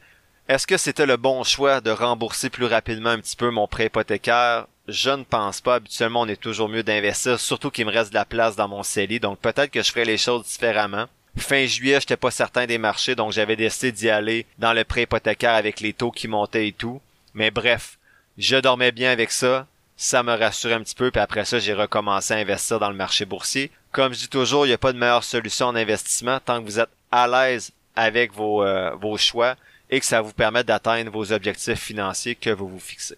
Est-ce 0.49 0.67
que 0.67 0.79
c'était 0.79 1.05
le 1.05 1.19
bon 1.19 1.45
choix 1.45 1.83
de 1.83 1.91
rembourser 1.91 2.49
plus 2.49 2.65
rapidement 2.65 3.11
un 3.11 3.19
petit 3.19 3.37
peu 3.37 3.51
mon 3.51 3.69
prêt 3.69 3.89
hypothécaire? 3.89 4.67
Je 4.89 5.11
ne 5.11 5.25
pense 5.25 5.61
pas. 5.61 5.75
Habituellement, 5.75 6.23
on 6.23 6.27
est 6.27 6.41
toujours 6.41 6.71
mieux 6.71 6.83
d'investir, 6.83 7.39
surtout 7.39 7.71
qu'il 7.71 7.85
me 7.85 7.93
reste 7.93 8.13
de 8.13 8.15
la 8.15 8.25
place 8.25 8.57
dans 8.57 8.67
mon 8.67 8.83
CELI, 8.83 9.21
donc 9.21 9.39
peut-être 9.41 9.71
que 9.71 9.83
je 9.83 9.91
ferai 9.91 10.07
les 10.07 10.17
choses 10.17 10.45
différemment. 10.45 11.05
Fin 11.37 11.67
juillet, 11.67 12.01
j'étais 12.01 12.17
pas 12.17 12.31
certain 12.31 12.65
des 12.65 12.79
marchés, 12.79 13.15
donc 13.15 13.33
j'avais 13.33 13.57
décidé 13.57 13.93
d'y 13.93 14.09
aller 14.09 14.47
dans 14.59 14.73
le 14.73 14.85
prêt 14.85 15.03
hypothécaire 15.03 15.53
avec 15.53 15.81
les 15.81 15.93
taux 15.93 16.13
qui 16.13 16.29
montaient 16.29 16.69
et 16.69 16.73
tout. 16.73 17.03
Mais 17.35 17.51
bref, 17.51 17.99
je 18.39 18.57
dormais 18.57 18.91
bien 18.91 19.11
avec 19.11 19.31
ça, 19.33 19.67
ça 19.97 20.23
me 20.23 20.35
rassurait 20.35 20.75
un 20.75 20.83
petit 20.83 20.95
peu, 20.95 21.11
puis 21.11 21.21
après 21.21 21.45
ça, 21.45 21.59
j'ai 21.59 21.75
recommencé 21.75 22.35
à 22.35 22.39
investir 22.39 22.81
dans 22.81 22.91
le 22.91 22.97
marché 22.97 23.25
boursier. 23.25 23.71
Comme 23.93 24.13
je 24.13 24.21
dis 24.21 24.29
toujours, 24.29 24.67
il 24.67 24.71
n'y 24.71 24.75
a 24.75 24.79
pas 24.79 24.93
de 24.93 24.99
meilleure 24.99 25.25
solution 25.25 25.67
en 25.67 25.77
investissement 25.77 26.41
tant 26.41 26.61
que 26.61 26.67
vous 26.67 26.81
êtes 26.81 26.91
à 27.13 27.29
l'aise 27.29 27.73
avec 27.95 28.33
vos, 28.33 28.65
euh, 28.65 28.91
vos 29.01 29.17
choix 29.17 29.55
et 29.91 30.01
que 30.01 30.07
ça 30.07 30.21
vous 30.21 30.33
permet 30.33 30.65
d'atteindre 30.65 31.13
vos 31.13 31.33
objectifs 31.33 31.81
financiers 31.81 32.35
que 32.35 32.51
vous 32.51 32.69
vous 32.69 32.81
fixez. 32.81 33.17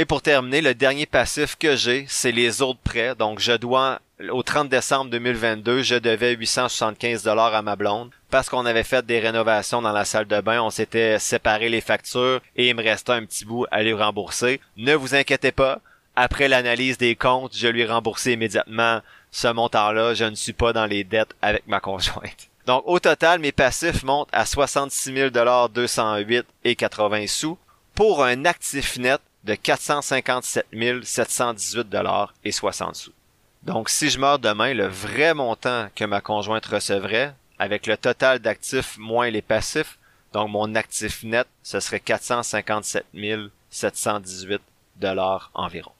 Et 0.00 0.04
pour 0.04 0.22
terminer, 0.22 0.60
le 0.60 0.74
dernier 0.74 1.06
passif 1.06 1.56
que 1.56 1.74
j'ai, 1.74 2.06
c'est 2.08 2.30
les 2.30 2.62
autres 2.62 2.78
prêts. 2.78 3.16
Donc, 3.16 3.40
je 3.40 3.52
dois, 3.52 4.00
au 4.30 4.44
30 4.44 4.68
décembre 4.68 5.10
2022, 5.10 5.82
je 5.82 5.96
devais 5.96 6.34
875 6.34 7.24
dollars 7.24 7.52
à 7.52 7.62
ma 7.62 7.74
blonde 7.74 8.10
parce 8.30 8.48
qu'on 8.48 8.64
avait 8.64 8.84
fait 8.84 9.04
des 9.04 9.18
rénovations 9.18 9.82
dans 9.82 9.90
la 9.90 10.04
salle 10.04 10.26
de 10.26 10.40
bain. 10.40 10.62
On 10.62 10.70
s'était 10.70 11.18
séparé 11.18 11.68
les 11.68 11.80
factures 11.80 12.40
et 12.54 12.68
il 12.68 12.76
me 12.76 12.82
restait 12.82 13.12
un 13.12 13.24
petit 13.24 13.44
bout 13.44 13.66
à 13.72 13.82
les 13.82 13.92
rembourser. 13.92 14.60
Ne 14.76 14.94
vous 14.94 15.16
inquiétez 15.16 15.50
pas. 15.50 15.80
Après 16.20 16.48
l'analyse 16.48 16.98
des 16.98 17.14
comptes, 17.14 17.56
je 17.56 17.68
lui 17.68 17.82
ai 17.82 17.86
remboursé 17.86 18.32
immédiatement 18.32 19.02
ce 19.30 19.46
montant-là. 19.46 20.14
Je 20.14 20.24
ne 20.24 20.34
suis 20.34 20.52
pas 20.52 20.72
dans 20.72 20.84
les 20.84 21.04
dettes 21.04 21.36
avec 21.40 21.64
ma 21.68 21.78
conjointe. 21.78 22.48
Donc, 22.66 22.82
au 22.86 22.98
total, 22.98 23.38
mes 23.38 23.52
passifs 23.52 24.02
montent 24.02 24.28
à 24.32 24.44
66 24.44 25.30
208 25.30 26.44
et 26.64 26.74
80 26.74 27.28
sous 27.28 27.56
pour 27.94 28.24
un 28.24 28.46
actif 28.46 28.98
net 28.98 29.20
de 29.44 29.54
457 29.54 30.66
718 31.04 31.88
dollars 31.88 32.34
et 32.42 32.50
60 32.50 32.96
sous. 32.96 33.12
Donc, 33.62 33.88
si 33.88 34.10
je 34.10 34.18
meurs 34.18 34.40
demain, 34.40 34.74
le 34.74 34.88
vrai 34.88 35.34
montant 35.34 35.86
que 35.94 36.04
ma 36.04 36.20
conjointe 36.20 36.66
recevrait, 36.66 37.32
avec 37.60 37.86
le 37.86 37.96
total 37.96 38.40
d'actifs 38.40 38.98
moins 38.98 39.30
les 39.30 39.40
passifs, 39.40 39.98
donc 40.32 40.50
mon 40.50 40.74
actif 40.74 41.22
net, 41.22 41.46
ce 41.62 41.78
serait 41.78 42.00
457 42.00 43.06
718 43.70 44.60
dollars 44.96 45.52
environ. 45.54 45.92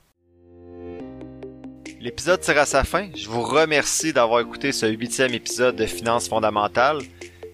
L'épisode 2.00 2.40
tire 2.40 2.58
à 2.58 2.64
sa 2.64 2.84
fin. 2.84 3.08
Je 3.16 3.28
vous 3.28 3.42
remercie 3.42 4.12
d'avoir 4.12 4.40
écouté 4.40 4.70
ce 4.70 4.86
huitième 4.86 5.34
épisode 5.34 5.74
de 5.74 5.84
Finances 5.84 6.28
fondamentales. 6.28 7.00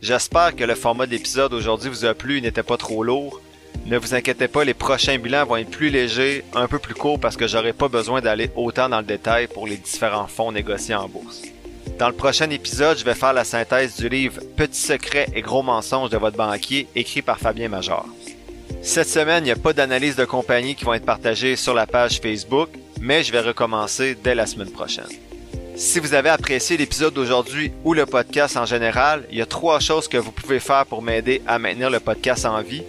J'espère 0.02 0.54
que 0.54 0.64
le 0.64 0.74
format 0.74 1.06
d'épisode 1.06 1.54
aujourd'hui 1.54 1.88
vous 1.88 2.04
a 2.04 2.12
plu 2.12 2.36
et 2.36 2.40
n'était 2.42 2.62
pas 2.62 2.76
trop 2.76 3.02
lourd. 3.02 3.40
Ne 3.86 3.96
vous 3.96 4.14
inquiétez 4.14 4.48
pas, 4.48 4.62
les 4.62 4.74
prochains 4.74 5.16
bilans 5.16 5.46
vont 5.46 5.56
être 5.56 5.70
plus 5.70 5.88
légers, 5.88 6.44
un 6.54 6.68
peu 6.68 6.78
plus 6.78 6.94
courts 6.94 7.18
parce 7.18 7.38
que 7.38 7.48
j'aurai 7.48 7.72
pas 7.72 7.88
besoin 7.88 8.20
d'aller 8.20 8.50
autant 8.54 8.90
dans 8.90 8.98
le 8.98 9.06
détail 9.06 9.46
pour 9.46 9.66
les 9.66 9.78
différents 9.78 10.26
fonds 10.26 10.52
négociés 10.52 10.94
en 10.94 11.08
bourse. 11.08 11.40
Dans 11.98 12.08
le 12.08 12.14
prochain 12.14 12.50
épisode, 12.50 12.98
je 12.98 13.04
vais 13.04 13.14
faire 13.14 13.32
la 13.32 13.44
synthèse 13.44 13.96
du 13.96 14.10
livre 14.10 14.42
Petits 14.58 14.78
secrets 14.78 15.28
et 15.34 15.40
gros 15.40 15.62
mensonges 15.62 16.10
de 16.10 16.18
votre 16.18 16.36
banquier 16.36 16.86
écrit 16.94 17.22
par 17.22 17.38
Fabien 17.38 17.70
Major. 17.70 18.06
Cette 18.82 19.08
semaine, 19.08 19.44
il 19.44 19.46
n'y 19.46 19.52
a 19.52 19.56
pas 19.56 19.72
d'analyse 19.72 20.16
de 20.16 20.26
compagnie 20.26 20.74
qui 20.74 20.84
vont 20.84 20.92
être 20.92 21.06
partagées 21.06 21.56
sur 21.56 21.72
la 21.72 21.86
page 21.86 22.20
Facebook, 22.20 22.68
mais 23.00 23.22
je 23.22 23.32
vais 23.32 23.40
recommencer 23.40 24.16
dès 24.22 24.34
la 24.34 24.46
semaine 24.46 24.70
prochaine. 24.70 25.08
Si 25.76 25.98
vous 25.98 26.14
avez 26.14 26.30
apprécié 26.30 26.76
l'épisode 26.76 27.14
d'aujourd'hui 27.14 27.72
ou 27.84 27.94
le 27.94 28.06
podcast 28.06 28.56
en 28.56 28.64
général, 28.64 29.24
il 29.30 29.38
y 29.38 29.42
a 29.42 29.46
trois 29.46 29.80
choses 29.80 30.08
que 30.08 30.16
vous 30.16 30.30
pouvez 30.32 30.60
faire 30.60 30.86
pour 30.86 31.02
m'aider 31.02 31.42
à 31.46 31.58
maintenir 31.58 31.90
le 31.90 32.00
podcast 32.00 32.44
en 32.46 32.62
vie 32.62 32.84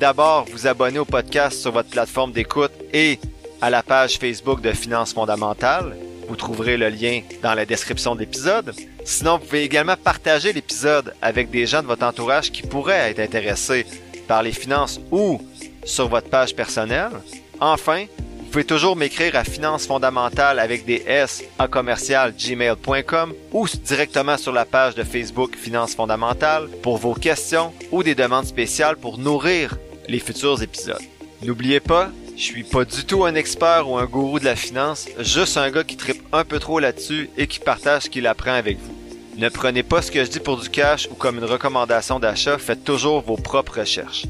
D'abord, 0.00 0.46
vous 0.50 0.66
abonner 0.66 0.98
au 0.98 1.04
podcast 1.04 1.60
sur 1.60 1.70
votre 1.70 1.88
plateforme 1.88 2.32
d'écoute 2.32 2.72
et 2.92 3.18
à 3.60 3.70
la 3.70 3.82
page 3.82 4.18
Facebook 4.18 4.60
de 4.60 4.72
Finances 4.72 5.14
fondamentales. 5.14 5.96
Vous 6.28 6.36
trouverez 6.36 6.76
le 6.76 6.88
lien 6.88 7.20
dans 7.42 7.54
la 7.54 7.64
description 7.64 8.14
de 8.14 8.20
l'épisode. 8.20 8.74
Sinon, 9.04 9.38
vous 9.38 9.44
pouvez 9.44 9.62
également 9.62 9.96
partager 9.96 10.52
l'épisode 10.52 11.14
avec 11.22 11.50
des 11.50 11.66
gens 11.66 11.80
de 11.80 11.86
votre 11.86 12.04
entourage 12.04 12.50
qui 12.50 12.62
pourraient 12.62 13.10
être 13.10 13.20
intéressés 13.20 13.86
par 14.26 14.42
les 14.42 14.52
finances 14.52 15.00
ou 15.12 15.40
sur 15.84 16.08
votre 16.08 16.28
page 16.28 16.56
personnelle. 16.56 17.12
Enfin, 17.60 18.06
pouvez 18.54 18.64
toujours 18.64 18.94
m'écrire 18.94 19.34
à 19.34 19.42
Finances 19.42 19.84
fondamentales 19.84 20.60
avec 20.60 20.84
des 20.84 21.02
S 21.08 21.42
à 21.58 21.66
commercial 21.66 22.32
gmail.com 22.38 23.34
ou 23.50 23.66
directement 23.84 24.36
sur 24.36 24.52
la 24.52 24.64
page 24.64 24.94
de 24.94 25.02
Facebook 25.02 25.56
Finances 25.56 25.96
fondamentales 25.96 26.68
pour 26.80 26.98
vos 26.98 27.14
questions 27.14 27.72
ou 27.90 28.04
des 28.04 28.14
demandes 28.14 28.46
spéciales 28.46 28.96
pour 28.96 29.18
nourrir 29.18 29.76
les 30.06 30.20
futurs 30.20 30.62
épisodes. 30.62 31.02
N'oubliez 31.42 31.80
pas, 31.80 32.12
je 32.36 32.42
suis 32.44 32.62
pas 32.62 32.84
du 32.84 33.04
tout 33.04 33.24
un 33.24 33.34
expert 33.34 33.90
ou 33.90 33.98
un 33.98 34.04
gourou 34.04 34.38
de 34.38 34.44
la 34.44 34.54
finance, 34.54 35.08
juste 35.18 35.56
un 35.56 35.72
gars 35.72 35.82
qui 35.82 35.96
tripe 35.96 36.22
un 36.32 36.44
peu 36.44 36.60
trop 36.60 36.78
là-dessus 36.78 37.30
et 37.36 37.48
qui 37.48 37.58
partage 37.58 38.02
ce 38.02 38.08
qu'il 38.08 38.28
apprend 38.28 38.52
avec 38.52 38.78
vous. 38.78 38.94
Ne 39.36 39.48
prenez 39.48 39.82
pas 39.82 40.00
ce 40.00 40.12
que 40.12 40.24
je 40.24 40.30
dis 40.30 40.38
pour 40.38 40.58
du 40.58 40.68
cash 40.68 41.08
ou 41.10 41.16
comme 41.16 41.38
une 41.38 41.44
recommandation 41.44 42.20
d'achat, 42.20 42.58
faites 42.58 42.84
toujours 42.84 43.20
vos 43.20 43.36
propres 43.36 43.80
recherches. 43.80 44.26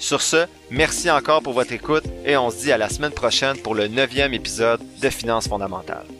Sur 0.00 0.20
ce, 0.20 0.46
merci 0.70 1.10
encore 1.10 1.42
pour 1.42 1.52
votre 1.52 1.72
écoute 1.72 2.04
et 2.24 2.36
on 2.36 2.50
se 2.50 2.62
dit 2.62 2.72
à 2.72 2.78
la 2.78 2.88
semaine 2.88 3.12
prochaine 3.12 3.56
pour 3.58 3.74
le 3.74 3.88
neuvième 3.88 4.34
épisode 4.34 4.80
de 5.00 5.10
Finances 5.10 5.48
fondamentales. 5.48 6.17